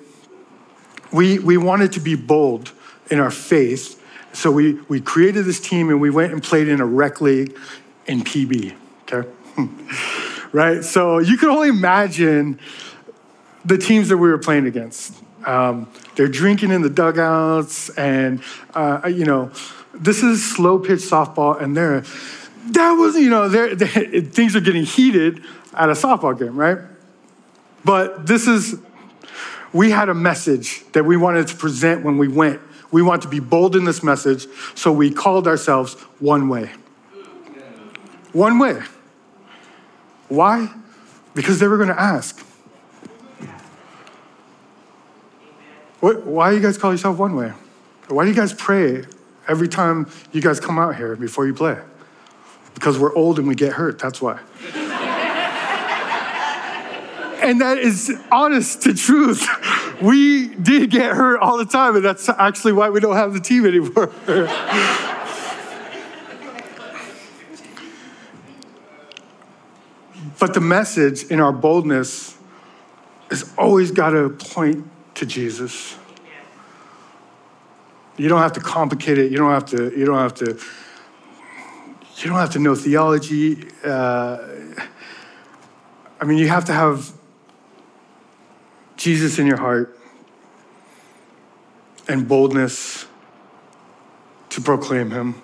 we, 1.13 1.39
we 1.39 1.57
wanted 1.57 1.93
to 1.93 1.99
be 1.99 2.15
bold 2.15 2.71
in 3.09 3.19
our 3.19 3.31
faith. 3.31 4.01
So 4.33 4.51
we, 4.51 4.73
we 4.89 4.99
created 4.99 5.45
this 5.45 5.59
team 5.59 5.89
and 5.89 6.01
we 6.01 6.09
went 6.09 6.33
and 6.33 6.41
played 6.41 6.67
in 6.67 6.81
a 6.81 6.85
rec 6.85 7.21
league 7.21 7.55
in 8.07 8.21
PB, 8.21 8.75
okay? 9.03 9.29
right? 10.51 10.83
So 10.83 11.19
you 11.19 11.37
can 11.37 11.49
only 11.49 11.69
imagine 11.69 12.59
the 13.63 13.77
teams 13.77 14.09
that 14.09 14.17
we 14.17 14.27
were 14.27 14.39
playing 14.39 14.65
against. 14.65 15.13
Um, 15.45 15.89
they're 16.15 16.27
drinking 16.27 16.71
in 16.71 16.81
the 16.81 16.89
dugouts, 16.89 17.89
and, 17.91 18.41
uh, 18.73 19.09
you 19.13 19.25
know, 19.25 19.51
this 19.93 20.23
is 20.23 20.43
slow 20.43 20.79
pitch 20.79 20.99
softball, 20.99 21.61
and 21.61 21.75
they're, 21.75 22.03
that 22.71 22.91
was, 22.93 23.15
you 23.15 23.29
know, 23.29 23.49
they're, 23.49 23.75
they're, 23.75 24.21
things 24.21 24.55
are 24.55 24.61
getting 24.61 24.83
heated 24.83 25.43
at 25.73 25.89
a 25.89 25.93
softball 25.93 26.37
game, 26.37 26.55
right? 26.55 26.77
But 27.83 28.25
this 28.25 28.47
is, 28.47 28.79
we 29.73 29.89
had 29.89 30.07
a 30.07 30.13
message 30.13 30.85
that 30.93 31.03
we 31.03 31.17
wanted 31.17 31.47
to 31.47 31.55
present 31.55 32.03
when 32.03 32.17
we 32.17 32.27
went. 32.27 32.61
We 32.91 33.01
want 33.01 33.23
to 33.23 33.27
be 33.27 33.39
bold 33.39 33.75
in 33.75 33.85
this 33.85 34.03
message, 34.03 34.45
so 34.75 34.91
we 34.91 35.09
called 35.11 35.47
ourselves 35.47 35.95
One 36.19 36.47
Way. 36.47 36.69
One 38.33 38.59
Way. 38.59 38.81
Why? 40.29 40.71
Because 41.33 41.59
they 41.59 41.67
were 41.67 41.77
going 41.77 41.89
to 41.89 41.99
ask. 41.99 42.39
Why 45.99 46.49
do 46.49 46.57
you 46.57 46.61
guys 46.61 46.77
call 46.77 46.91
yourself 46.91 47.17
One 47.17 47.35
Way? 47.35 47.53
Why 48.09 48.23
do 48.25 48.29
you 48.29 48.35
guys 48.35 48.53
pray 48.53 49.05
every 49.47 49.67
time 49.67 50.07
you 50.31 50.41
guys 50.41 50.59
come 50.59 50.77
out 50.77 50.95
here 50.95 51.15
before 51.15 51.47
you 51.47 51.53
play? 51.53 51.77
Because 52.75 52.99
we're 52.99 53.15
old 53.15 53.39
and 53.39 53.47
we 53.47 53.55
get 53.55 53.73
hurt, 53.73 53.99
that's 53.99 54.21
why. 54.21 54.39
And 57.43 57.61
that 57.61 57.77
is 57.77 58.11
honest 58.31 58.81
to 58.83 58.93
truth. 58.93 59.45
We 60.01 60.47
did 60.47 60.89
get 60.89 61.13
hurt 61.13 61.39
all 61.39 61.57
the 61.57 61.65
time, 61.65 61.95
and 61.95 62.03
that's 62.03 62.29
actually 62.29 62.73
why 62.73 62.89
we 62.89 62.99
don't 63.01 63.15
have 63.15 63.33
the 63.33 63.39
team 63.39 63.65
anymore. 63.65 64.11
but 70.39 70.53
the 70.53 70.61
message 70.61 71.25
in 71.25 71.41
our 71.41 71.51
boldness 71.51 72.37
has 73.29 73.53
always 73.57 73.91
got 73.91 74.11
to 74.11 74.29
point 74.29 74.87
to 75.15 75.25
Jesus. 75.25 75.97
You 78.15 78.29
don't 78.29 78.41
have 78.41 78.53
to 78.53 78.61
complicate 78.61 79.17
it. 79.17 79.31
You 79.31 79.37
don't 79.37 79.51
have 79.51 79.65
to. 79.67 79.97
You 79.97 80.05
don't 80.05 80.19
have 80.19 80.35
to. 80.35 80.57
You 82.17 82.29
don't 82.29 82.39
have 82.39 82.51
to 82.51 82.59
know 82.59 82.75
theology. 82.75 83.67
Uh, 83.83 84.37
I 86.21 86.25
mean, 86.25 86.37
you 86.37 86.47
have 86.47 86.65
to 86.65 86.73
have 86.73 87.11
Jesus 89.03 89.37
in 89.37 89.45
your 89.45 89.57
heart 89.57 89.99
and 92.07 92.25
boldness 92.25 93.05
to 94.47 94.61
proclaim 94.61 95.11
him. 95.11 95.35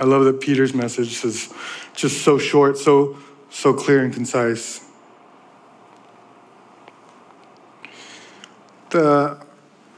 I 0.00 0.04
love 0.04 0.24
that 0.24 0.40
Peter's 0.40 0.74
message 0.74 1.24
is 1.24 1.54
just 1.94 2.22
so 2.22 2.36
short, 2.36 2.78
so 2.78 3.16
so 3.48 3.72
clear 3.72 4.02
and 4.02 4.12
concise. 4.12 4.84
The, 8.90 9.40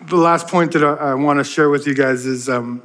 the 0.02 0.16
last 0.16 0.48
point 0.48 0.72
that 0.72 0.84
I, 0.84 1.12
I 1.12 1.14
want 1.14 1.38
to 1.38 1.44
share 1.44 1.70
with 1.70 1.86
you 1.86 1.94
guys 1.94 2.26
is 2.26 2.50
um, 2.50 2.82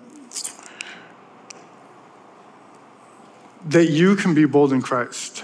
that 3.66 3.90
you 3.90 4.16
can 4.16 4.34
be 4.34 4.46
bold 4.46 4.72
in 4.72 4.82
Christ. 4.82 5.44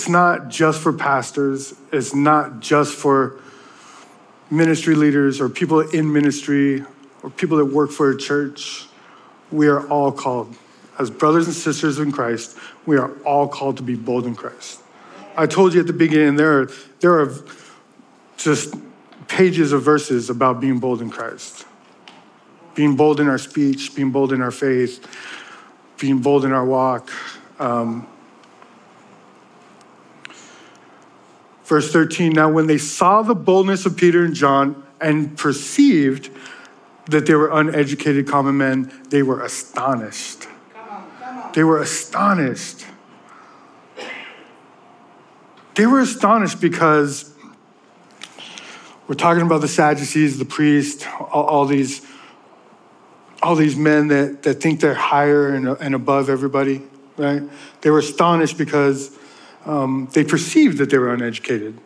It's 0.00 0.08
not 0.08 0.48
just 0.48 0.80
for 0.80 0.94
pastors, 0.94 1.74
it's 1.92 2.14
not 2.14 2.60
just 2.60 2.94
for 2.94 3.38
ministry 4.50 4.94
leaders 4.94 5.42
or 5.42 5.50
people 5.50 5.80
in 5.80 6.10
ministry 6.10 6.82
or 7.22 7.28
people 7.28 7.58
that 7.58 7.66
work 7.66 7.90
for 7.90 8.10
a 8.10 8.16
church. 8.16 8.86
We 9.52 9.68
are 9.68 9.86
all 9.88 10.10
called, 10.10 10.56
as 10.98 11.10
brothers 11.10 11.48
and 11.48 11.54
sisters 11.54 11.98
in 11.98 12.12
Christ, 12.12 12.56
we 12.86 12.96
are 12.96 13.12
all 13.24 13.46
called 13.46 13.76
to 13.76 13.82
be 13.82 13.94
bold 13.94 14.24
in 14.24 14.34
Christ. 14.34 14.80
I 15.36 15.44
told 15.44 15.74
you 15.74 15.80
at 15.80 15.86
the 15.86 15.92
beginning, 15.92 16.36
there 16.36 16.62
are, 16.62 16.70
there 17.00 17.20
are 17.20 17.34
just 18.38 18.74
pages 19.28 19.72
of 19.72 19.82
verses 19.82 20.30
about 20.30 20.62
being 20.62 20.78
bold 20.78 21.02
in 21.02 21.10
Christ. 21.10 21.66
Being 22.74 22.96
bold 22.96 23.20
in 23.20 23.28
our 23.28 23.36
speech, 23.36 23.94
being 23.94 24.12
bold 24.12 24.32
in 24.32 24.40
our 24.40 24.50
faith, 24.50 25.06
being 25.98 26.20
bold 26.20 26.46
in 26.46 26.52
our 26.52 26.64
walk. 26.64 27.10
Um, 27.58 28.08
Verse 31.70 31.92
13 31.92 32.32
Now, 32.32 32.50
when 32.50 32.66
they 32.66 32.78
saw 32.78 33.22
the 33.22 33.36
boldness 33.36 33.86
of 33.86 33.96
Peter 33.96 34.24
and 34.24 34.34
John 34.34 34.82
and 35.00 35.38
perceived 35.38 36.28
that 37.06 37.26
they 37.26 37.34
were 37.36 37.48
uneducated 37.48 38.26
common 38.26 38.56
men, 38.56 38.92
they 39.10 39.22
were 39.22 39.40
astonished. 39.44 40.48
Come 40.74 40.88
on, 40.90 41.10
come 41.20 41.38
on. 41.38 41.52
They 41.52 41.62
were 41.62 41.80
astonished. 41.80 42.86
They 45.76 45.86
were 45.86 46.00
astonished 46.00 46.60
because 46.60 47.32
we're 49.06 49.14
talking 49.14 49.42
about 49.42 49.60
the 49.60 49.68
Sadducees, 49.68 50.40
the 50.40 50.44
priests, 50.44 51.06
all, 51.20 51.44
all 51.44 51.66
these, 51.66 52.04
all 53.44 53.54
these 53.54 53.76
men 53.76 54.08
that, 54.08 54.42
that 54.42 54.54
think 54.54 54.80
they're 54.80 54.92
higher 54.94 55.54
and, 55.54 55.68
and 55.68 55.94
above 55.94 56.30
everybody, 56.30 56.82
right? 57.16 57.42
They 57.82 57.90
were 57.90 58.00
astonished 58.00 58.58
because 58.58 59.16
um, 59.66 60.08
they 60.12 60.24
perceived 60.24 60.78
that 60.78 60.90
they 60.90 60.98
were 60.98 61.12
uneducated. 61.12 61.78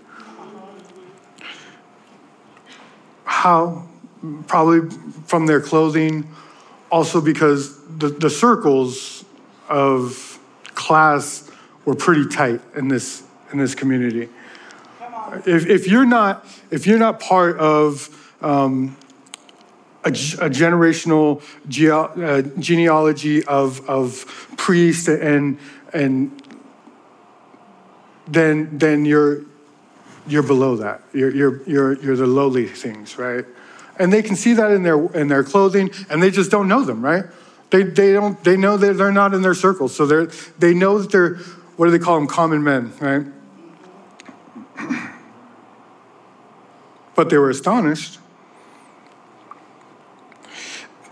How? 3.24 3.86
Probably 4.46 4.88
from 5.26 5.46
their 5.46 5.60
clothing, 5.60 6.28
also 6.90 7.20
because 7.20 7.78
the, 7.98 8.08
the 8.08 8.30
circles 8.30 9.24
of 9.68 10.38
class 10.74 11.50
were 11.84 11.94
pretty 11.94 12.26
tight 12.28 12.60
in 12.74 12.88
this, 12.88 13.22
in 13.52 13.58
this 13.58 13.74
community. 13.74 14.28
If, 15.46 15.66
if, 15.66 15.88
you're 15.88 16.06
not, 16.06 16.46
if 16.70 16.86
you're 16.86 16.98
not 16.98 17.20
part 17.20 17.58
of 17.58 18.08
um, 18.40 18.96
a, 20.04 20.08
a, 20.08 20.50
generational 20.50 21.42
ge- 21.68 21.88
uh, 21.88 22.42
genealogy 22.60 23.44
of, 23.44 23.88
of 23.88 24.24
priests 24.56 25.08
and, 25.08 25.58
and 25.92 26.43
then 28.26 28.78
then 28.78 29.04
you're 29.04 29.42
you're 30.26 30.42
below 30.42 30.76
that. 30.76 31.02
You're 31.12 31.34
you're 31.34 31.62
you're 31.68 31.92
you're 32.02 32.16
the 32.16 32.26
lowly 32.26 32.66
things, 32.66 33.18
right? 33.18 33.44
And 33.98 34.12
they 34.12 34.22
can 34.22 34.36
see 34.36 34.54
that 34.54 34.70
in 34.70 34.82
their 34.82 35.04
in 35.12 35.28
their 35.28 35.44
clothing, 35.44 35.90
and 36.10 36.22
they 36.22 36.30
just 36.30 36.50
don't 36.50 36.68
know 36.68 36.82
them, 36.84 37.04
right? 37.04 37.24
They 37.70 37.82
they 37.82 38.12
don't 38.12 38.42
they 38.44 38.56
know 38.56 38.76
that 38.76 38.94
they're 38.94 39.12
not 39.12 39.34
in 39.34 39.42
their 39.42 39.54
circle, 39.54 39.88
so 39.88 40.06
they're 40.06 40.26
they 40.58 40.74
know 40.74 40.98
that 40.98 41.10
they're 41.10 41.36
what 41.76 41.86
do 41.86 41.92
they 41.92 41.98
call 41.98 42.16
them? 42.16 42.26
Common 42.26 42.62
men, 42.62 42.92
right? 43.00 43.26
But 47.14 47.30
they 47.30 47.38
were 47.38 47.50
astonished. 47.50 48.18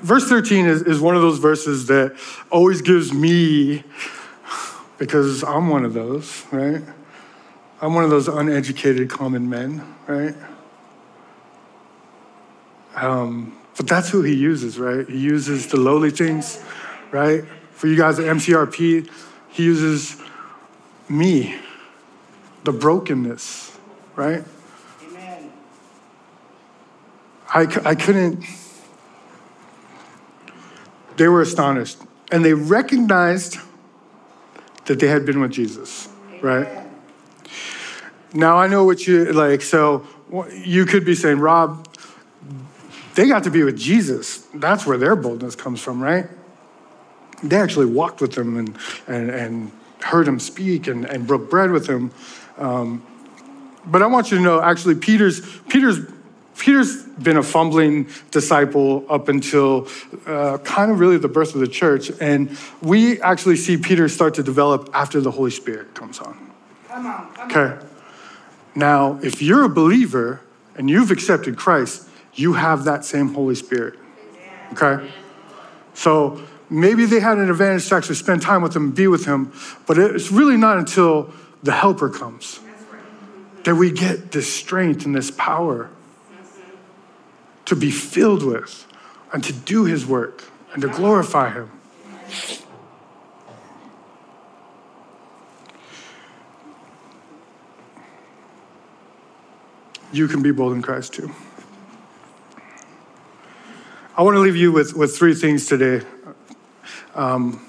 Verse 0.01 0.29
13 0.29 0.67
is, 0.67 0.83
is 0.83 1.01
one 1.01 1.15
of 1.15 1.23
those 1.23 1.39
verses 1.39 1.87
that 1.87 2.17
always 2.51 2.83
gives 2.83 3.13
me, 3.13 3.85
because 4.99 5.45
I'm 5.45 5.69
one 5.69 5.85
of 5.85 5.95
those, 5.95 6.45
right? 6.51 6.83
I'm 7.83 7.95
one 7.95 8.05
of 8.05 8.11
those 8.11 8.29
uneducated 8.29 9.11
common 9.11 9.51
men, 9.51 9.85
right? 10.07 10.37
Um, 12.95 13.59
but 13.77 13.89
that's 13.89 14.09
who 14.09 14.23
he 14.23 14.35
uses, 14.35 14.79
right? 14.79 15.09
He 15.09 15.19
uses 15.19 15.67
the 15.67 15.79
lowly 15.79 16.11
things, 16.11 16.63
right? 17.11 17.43
For 17.73 17.89
you 17.89 17.97
guys 17.97 18.21
at 18.21 18.27
MCRP, 18.27 19.11
he 19.49 19.65
uses 19.65 20.23
me, 21.09 21.57
the 22.63 22.73
brokenness, 22.73 23.77
right? 24.15 24.45
Amen. 25.03 25.53
I, 27.53 27.63
I 27.85 27.95
couldn't, 27.97 28.45
they 31.17 31.27
were 31.27 31.43
astonished 31.43 31.99
and 32.31 32.45
they 32.45 32.55
recognized 32.55 33.59
that 34.85 35.01
they 35.01 35.09
had 35.09 35.27
been 35.27 35.41
with 35.41 35.51
Jesus, 35.51 36.09
Amen. 36.29 36.41
right? 36.43 36.92
Now 38.35 38.57
I 38.57 38.67
know 38.67 38.85
what 38.85 39.07
you 39.07 39.33
like. 39.33 39.63
So 39.63 40.07
you 40.53 40.87
could 40.87 41.05
be 41.05 41.15
saying, 41.15 41.39
Rob, 41.39 41.87
they 43.15 43.29
got 43.29 43.45
to 43.45 43.51
be 43.51 43.63
with 43.63 43.79
Jesus. 43.79 44.39
That's 44.55 44.87
where 44.87 44.97
their 44.97 45.17
boldness 45.17 45.55
comes 45.55 45.81
from, 45.81 46.03
right? 46.03 46.27
They 47.43 47.57
actually 47.57 47.87
walked 47.87 48.21
with 48.21 48.37
him 48.37 48.57
and, 48.57 48.79
and, 49.07 49.31
and 49.31 49.73
heard 50.01 50.27
him 50.27 50.39
speak 50.39 50.87
and, 50.87 51.05
and 51.05 51.27
broke 51.27 51.51
bread 51.51 51.71
with 51.71 51.87
him. 51.87 52.11
Um, 52.57 53.05
but 53.85 54.03
I 54.03 54.07
want 54.07 54.31
you 54.31 54.39
to 54.39 54.43
know, 54.43 54.63
actually, 54.63 54.95
Peter's, 54.95 55.41
Peter's 55.69 55.99
Peter's 56.59 57.03
been 57.03 57.39
a 57.39 57.43
fumbling 57.43 58.09
disciple 58.31 59.05
up 59.09 59.29
until 59.29 59.89
uh, 60.27 60.59
kind 60.59 60.93
of 60.93 61.01
really 61.01 61.17
the 61.17 61.27
birth 61.27 61.55
of 61.55 61.61
the 61.61 61.67
church. 61.67 62.11
And 62.21 62.57
we 62.81 63.21
actually 63.21 63.57
see 63.57 63.77
Peter 63.79 64.09
start 64.09 64.35
to 64.35 64.43
develop 64.43 64.91
after 64.95 65.21
the 65.21 65.31
Holy 65.31 65.51
Spirit 65.51 65.95
comes 65.95 66.21
on. 66.21 66.53
Come 66.89 67.07
on. 67.07 67.35
Come 67.35 67.51
okay. 67.51 67.85
On. 67.85 67.92
Now, 68.75 69.19
if 69.23 69.43
you're 69.43 69.65
a 69.65 69.69
believer 69.69 70.41
and 70.77 70.89
you've 70.89 71.11
accepted 71.11 71.57
Christ, 71.57 72.09
you 72.35 72.55
have 72.55 72.85
that 72.85 73.05
same 73.05 73.35
Holy 73.35 73.55
Spirit. 73.55 73.99
Okay? 74.73 75.11
So 75.95 76.43
maybe 76.71 77.05
they 77.05 77.21
had 77.21 77.39
an 77.39 77.51
advantage 77.51 77.89
to 77.89 77.95
actually 77.95 78.15
spend 78.15 78.43
time 78.43 78.63
with 78.63 78.75
him 78.75 78.85
and 78.85 78.95
be 78.95 79.07
with 79.07 79.27
him, 79.27 79.53
but 79.87 79.99
it's 79.99 80.33
really 80.33 80.57
not 80.57 80.79
until 80.79 81.33
the 81.63 81.73
helper 81.73 82.09
comes 82.09 82.61
that 83.65 83.77
we 83.77 83.93
get 83.93 84.33
this 84.33 84.53
strength 84.53 85.07
and 85.07 85.15
this 85.15 85.31
power 85.31 85.89
to 87.65 87.77
be 87.77 87.91
filled 87.91 88.43
with 88.43 88.87
and 89.33 89.45
to 89.45 89.53
do 89.53 89.85
his 89.85 90.05
work 90.05 90.45
and 90.73 90.83
to 90.83 90.89
glorify 90.89 91.53
him. 91.53 91.71
You 100.13 100.29
can 100.29 100.43
be 100.43 100.51
bold 100.51 100.75
in 100.75 100.83
Christ 100.83 101.15
too. 101.15 101.33
I 104.15 104.23
want 104.23 104.35
to 104.35 104.41
leave 104.41 104.57
you 104.57 104.71
with, 104.71 104.95
with 104.95 105.17
three 105.17 105.35
things 105.35 105.67
today. 105.67 106.07
Um, 107.15 107.67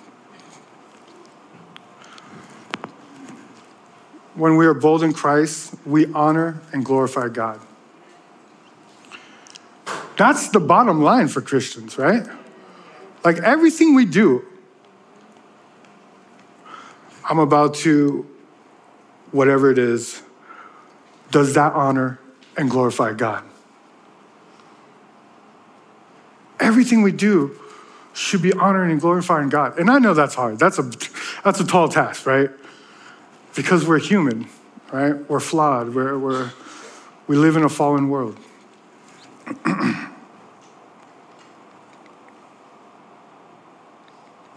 when 4.36 4.58
we 4.58 4.66
are 4.66 4.74
bold 4.74 5.04
in 5.04 5.14
Christ, 5.14 5.74
we 5.86 6.06
honor 6.14 6.62
and 6.74 6.84
glorify 6.84 7.30
God. 7.30 7.62
That's 10.18 10.50
the 10.50 10.60
bottom 10.60 11.02
line 11.02 11.30
for 11.30 11.39
Christians, 11.39 11.98
right? 11.98 12.28
Like 13.24 13.38
everything 13.38 13.96
we 13.96 14.06
do, 14.06 14.46
I'm 17.24 17.39
about 17.39 17.76
to, 17.76 18.30
whatever 19.32 19.72
it 19.72 19.78
is, 19.78 20.22
does 21.32 21.54
that 21.54 21.72
honor 21.74 22.20
and 22.58 22.70
glorify 22.70 23.14
God? 23.14 23.43
Everything 26.60 27.01
we 27.01 27.12
do 27.12 27.60
should 28.14 28.41
be 28.41 28.54
honoring 28.54 28.91
and 28.91 29.01
glorifying 29.01 29.49
God. 29.49 29.78
And 29.80 29.89
I 29.89 29.97
know 29.99 30.14
that's 30.14 30.36
hard. 30.36 30.60
That's 30.60 30.80
a, 30.80 30.89
that's 31.43 31.60
a 31.60 31.66
tall 31.66 31.89
task, 31.89 32.26
right? 32.26 32.49
Because 33.56 33.86
we're 33.86 33.99
human, 33.99 34.47
right? 34.91 35.16
We're 35.30 35.39
flawed. 35.39 35.93
We're, 35.95 36.18
we're, 36.18 36.51
we 37.28 37.36
live 37.36 37.58
in 37.58 37.64
a 37.64 37.70
fallen 37.70 38.10
world. 38.10 38.38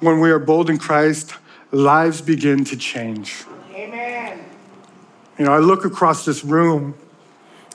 when 0.00 0.20
we 0.20 0.30
are 0.30 0.38
bold 0.38 0.70
in 0.70 0.78
Christ, 0.78 1.34
lives 1.72 2.20
begin 2.20 2.64
to 2.64 2.76
change. 2.76 3.44
Amen. 3.72 4.44
You 5.38 5.46
know, 5.46 5.52
I 5.52 5.58
look 5.58 5.84
across 5.84 6.24
this 6.24 6.44
room, 6.44 6.94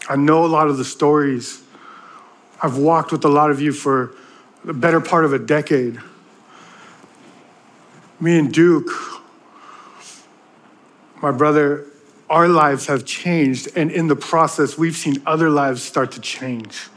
I 0.09 0.15
know 0.15 0.45
a 0.45 0.47
lot 0.47 0.67
of 0.67 0.77
the 0.77 0.85
stories. 0.85 1.61
I've 2.61 2.77
walked 2.77 3.11
with 3.11 3.25
a 3.25 3.29
lot 3.29 3.51
of 3.51 3.61
you 3.61 3.71
for 3.71 4.15
the 4.63 4.73
better 4.73 4.99
part 4.99 5.25
of 5.25 5.33
a 5.33 5.39
decade. 5.39 5.99
Me 8.19 8.37
and 8.37 8.53
Duke, 8.53 8.91
my 11.21 11.31
brother, 11.31 11.87
our 12.29 12.47
lives 12.47 12.85
have 12.85 13.03
changed, 13.03 13.69
and 13.75 13.91
in 13.91 14.07
the 14.07 14.15
process, 14.15 14.77
we've 14.77 14.95
seen 14.95 15.21
other 15.25 15.49
lives 15.49 15.81
start 15.83 16.11
to 16.13 16.21
change. 16.21 16.87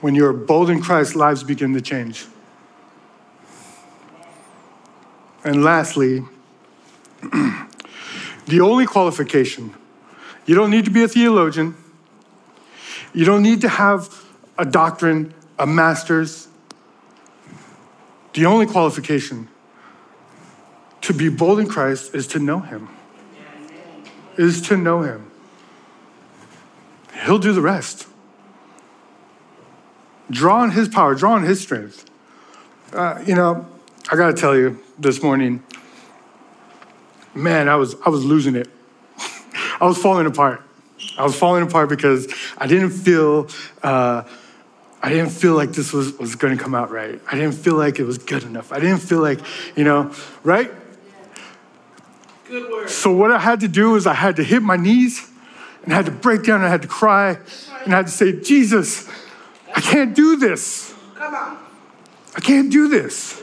When 0.00 0.14
you're 0.14 0.32
bold 0.32 0.70
in 0.70 0.80
Christ, 0.80 1.16
lives 1.16 1.42
begin 1.42 1.74
to 1.74 1.80
change. 1.80 2.26
And 5.44 5.64
lastly, 5.64 6.24
the 8.48 8.60
only 8.60 8.86
qualification 8.86 9.74
you 10.48 10.54
don't 10.54 10.70
need 10.70 10.86
to 10.86 10.90
be 10.90 11.02
a 11.02 11.08
theologian, 11.08 11.76
you 13.12 13.26
don't 13.26 13.42
need 13.42 13.60
to 13.60 13.68
have 13.68 14.24
a 14.56 14.64
doctrine, 14.64 15.34
a 15.58 15.66
master's. 15.66 16.48
The 18.32 18.46
only 18.46 18.64
qualification 18.64 19.48
to 21.02 21.12
be 21.12 21.28
bold 21.28 21.60
in 21.60 21.68
Christ 21.68 22.14
is 22.14 22.26
to 22.28 22.38
know 22.38 22.60
Him. 22.60 22.88
Is 24.38 24.62
to 24.62 24.76
know 24.78 25.02
Him. 25.02 25.30
He'll 27.24 27.38
do 27.38 27.52
the 27.52 27.60
rest. 27.60 28.06
Draw 30.30 30.60
on 30.60 30.70
His 30.70 30.88
power, 30.88 31.14
draw 31.14 31.32
on 31.32 31.42
His 31.42 31.60
strength. 31.60 32.06
Uh, 32.94 33.22
you 33.26 33.34
know, 33.34 33.66
I 34.10 34.16
got 34.16 34.28
to 34.28 34.40
tell 34.40 34.56
you 34.56 34.82
this 34.98 35.22
morning, 35.22 35.62
man, 37.38 37.68
I 37.68 37.76
was, 37.76 37.96
I 38.04 38.10
was 38.10 38.24
losing 38.24 38.56
it. 38.56 38.68
I 39.80 39.86
was 39.86 39.98
falling 39.98 40.26
apart. 40.26 40.62
I 41.16 41.24
was 41.24 41.36
falling 41.36 41.62
apart 41.62 41.88
because 41.88 42.32
I 42.56 42.66
didn't 42.66 42.90
feel, 42.90 43.48
uh, 43.82 44.24
I 45.02 45.08
didn't 45.10 45.30
feel 45.30 45.54
like 45.54 45.70
this 45.70 45.92
was, 45.92 46.12
was 46.18 46.34
going 46.34 46.56
to 46.56 46.62
come 46.62 46.74
out 46.74 46.90
right. 46.90 47.20
I 47.30 47.34
didn't 47.36 47.54
feel 47.54 47.76
like 47.76 47.98
it 47.98 48.04
was 48.04 48.18
good 48.18 48.42
enough. 48.42 48.72
I 48.72 48.80
didn't 48.80 48.98
feel 48.98 49.20
like, 49.20 49.40
you 49.76 49.84
know, 49.84 50.12
right? 50.42 50.70
Good 52.48 52.70
word. 52.70 52.90
So 52.90 53.12
what 53.12 53.30
I 53.30 53.38
had 53.38 53.60
to 53.60 53.68
do 53.68 53.96
is 53.96 54.06
I 54.06 54.14
had 54.14 54.36
to 54.36 54.44
hit 54.44 54.62
my 54.62 54.76
knees 54.76 55.30
and 55.84 55.92
I 55.92 55.96
had 55.96 56.06
to 56.06 56.12
break 56.12 56.44
down 56.44 56.56
and 56.56 56.66
I 56.66 56.68
had 56.68 56.82
to 56.82 56.88
cry 56.88 57.38
and 57.84 57.94
I 57.94 57.98
had 57.98 58.06
to 58.06 58.12
say, 58.12 58.40
Jesus, 58.40 59.08
I 59.74 59.80
can't 59.80 60.14
do 60.14 60.36
this. 60.36 60.94
Come 61.14 61.34
on. 61.34 61.58
I 62.36 62.40
can't 62.40 62.70
do 62.70 62.88
this. 62.88 63.42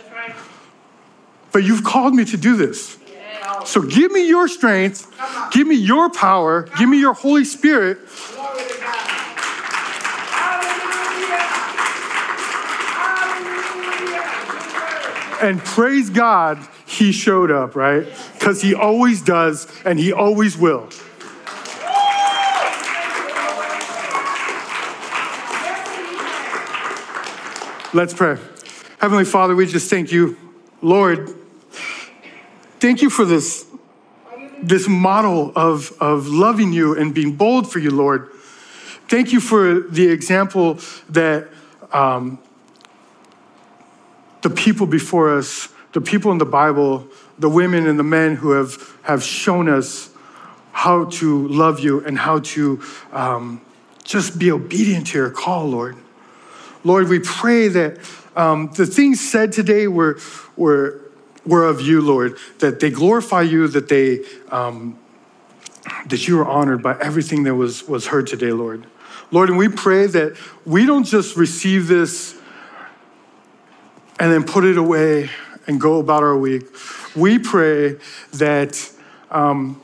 But 1.51 1.63
you've 1.63 1.83
called 1.83 2.13
me 2.13 2.25
to 2.25 2.37
do 2.37 2.57
this. 2.57 2.97
So 3.65 3.81
give 3.81 4.11
me 4.11 4.27
your 4.27 4.47
strength, 4.47 5.11
give 5.51 5.67
me 5.67 5.75
your 5.75 6.09
power, 6.09 6.63
give 6.77 6.87
me 6.87 6.99
your 6.99 7.13
Holy 7.13 7.43
Spirit. 7.45 7.99
And 15.41 15.59
praise 15.59 16.09
God, 16.09 16.65
he 16.85 17.11
showed 17.11 17.51
up, 17.51 17.75
right? 17.75 18.07
Because 18.33 18.61
he 18.61 18.73
always 18.73 19.21
does 19.21 19.67
and 19.83 19.99
he 19.99 20.13
always 20.13 20.57
will. 20.57 20.89
Let's 27.93 28.13
pray. 28.13 28.37
Heavenly 28.99 29.25
Father, 29.25 29.55
we 29.55 29.65
just 29.67 29.89
thank 29.89 30.11
you, 30.11 30.37
Lord. 30.81 31.44
Thank 32.85 33.01
you 33.01 33.09
for 33.09 33.25
this, 33.25 33.65
this 34.61 34.87
model 34.87 35.51
of, 35.55 35.91
of 35.99 36.27
loving 36.27 36.71
you 36.71 36.95
and 36.95 37.15
being 37.15 37.35
bold 37.35 37.71
for 37.71 37.79
you, 37.79 37.89
Lord. 37.89 38.29
Thank 39.07 39.33
you 39.33 39.39
for 39.39 39.79
the 39.79 40.07
example 40.07 40.77
that 41.09 41.47
um, 41.91 42.37
the 44.43 44.51
people 44.51 44.85
before 44.85 45.35
us, 45.35 45.69
the 45.93 45.99
people 45.99 46.31
in 46.31 46.37
the 46.37 46.45
Bible, 46.45 47.07
the 47.39 47.49
women 47.49 47.87
and 47.87 47.97
the 47.97 48.03
men 48.03 48.35
who 48.35 48.51
have, 48.51 48.95
have 49.01 49.23
shown 49.23 49.67
us 49.67 50.11
how 50.71 51.05
to 51.05 51.47
love 51.47 51.79
you 51.79 52.05
and 52.05 52.19
how 52.19 52.37
to 52.41 52.83
um, 53.11 53.61
just 54.03 54.37
be 54.37 54.51
obedient 54.51 55.07
to 55.07 55.17
your 55.17 55.31
call, 55.31 55.65
Lord. 55.65 55.97
Lord, 56.83 57.09
we 57.09 57.17
pray 57.17 57.67
that 57.67 57.97
um, 58.35 58.69
the 58.75 58.85
things 58.85 59.27
said 59.27 59.53
today 59.53 59.87
were, 59.87 60.19
were, 60.55 61.01
were 61.45 61.63
of 61.63 61.81
you, 61.81 62.01
Lord, 62.01 62.37
that 62.59 62.79
they 62.79 62.89
glorify 62.89 63.41
you, 63.41 63.67
that 63.67 63.87
they 63.87 64.25
um, 64.51 64.97
that 66.07 66.27
you 66.27 66.39
are 66.39 66.45
honored 66.45 66.81
by 66.81 66.97
everything 66.99 67.43
that 67.43 67.55
was, 67.55 67.87
was 67.87 68.07
heard 68.07 68.27
today, 68.27 68.51
Lord. 68.51 68.85
Lord, 69.31 69.49
and 69.49 69.57
we 69.57 69.69
pray 69.69 70.07
that 70.07 70.37
we 70.65 70.85
don't 70.85 71.03
just 71.03 71.35
receive 71.35 71.87
this 71.87 72.37
and 74.19 74.31
then 74.31 74.43
put 74.43 74.63
it 74.63 74.77
away 74.77 75.29
and 75.67 75.81
go 75.81 75.99
about 75.99 76.23
our 76.23 76.37
week. 76.37 76.63
We 77.15 77.39
pray 77.39 77.97
that 78.33 78.91
um, 79.31 79.81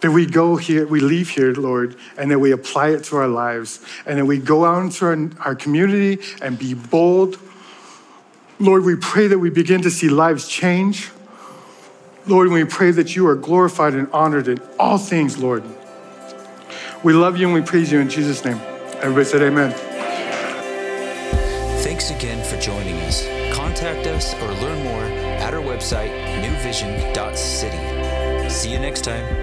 that 0.00 0.10
we 0.10 0.26
go 0.26 0.56
here, 0.56 0.84
we 0.84 0.98
leave 0.98 1.28
here, 1.28 1.52
Lord, 1.52 1.96
and 2.18 2.28
that 2.32 2.40
we 2.40 2.50
apply 2.50 2.88
it 2.88 3.04
to 3.04 3.16
our 3.16 3.28
lives, 3.28 3.84
and 4.04 4.18
that 4.18 4.24
we 4.24 4.38
go 4.38 4.64
out 4.64 4.82
into 4.82 5.04
our, 5.04 5.30
our 5.44 5.54
community 5.54 6.18
and 6.40 6.58
be 6.58 6.74
bold. 6.74 7.38
Lord, 8.62 8.84
we 8.84 8.94
pray 8.94 9.26
that 9.26 9.40
we 9.40 9.50
begin 9.50 9.82
to 9.82 9.90
see 9.90 10.08
lives 10.08 10.46
change. 10.46 11.10
Lord, 12.28 12.48
we 12.48 12.64
pray 12.64 12.92
that 12.92 13.16
you 13.16 13.26
are 13.26 13.34
glorified 13.34 13.94
and 13.94 14.08
honored 14.12 14.46
in 14.46 14.60
all 14.78 14.98
things, 14.98 15.36
Lord. 15.36 15.64
We 17.02 17.12
love 17.12 17.36
you 17.36 17.46
and 17.46 17.54
we 17.54 17.62
praise 17.62 17.90
you 17.90 17.98
in 17.98 18.08
Jesus' 18.08 18.44
name. 18.44 18.60
Everybody 19.00 19.24
said 19.24 19.42
amen. 19.42 19.72
Thanks 21.82 22.12
again 22.12 22.44
for 22.44 22.56
joining 22.60 22.94
us. 23.00 23.26
Contact 23.52 24.06
us 24.06 24.32
or 24.34 24.52
learn 24.62 24.84
more 24.84 25.02
at 25.42 25.54
our 25.54 25.60
website, 25.60 26.12
newvision.city. 26.40 28.48
See 28.48 28.70
you 28.70 28.78
next 28.78 29.02
time. 29.02 29.41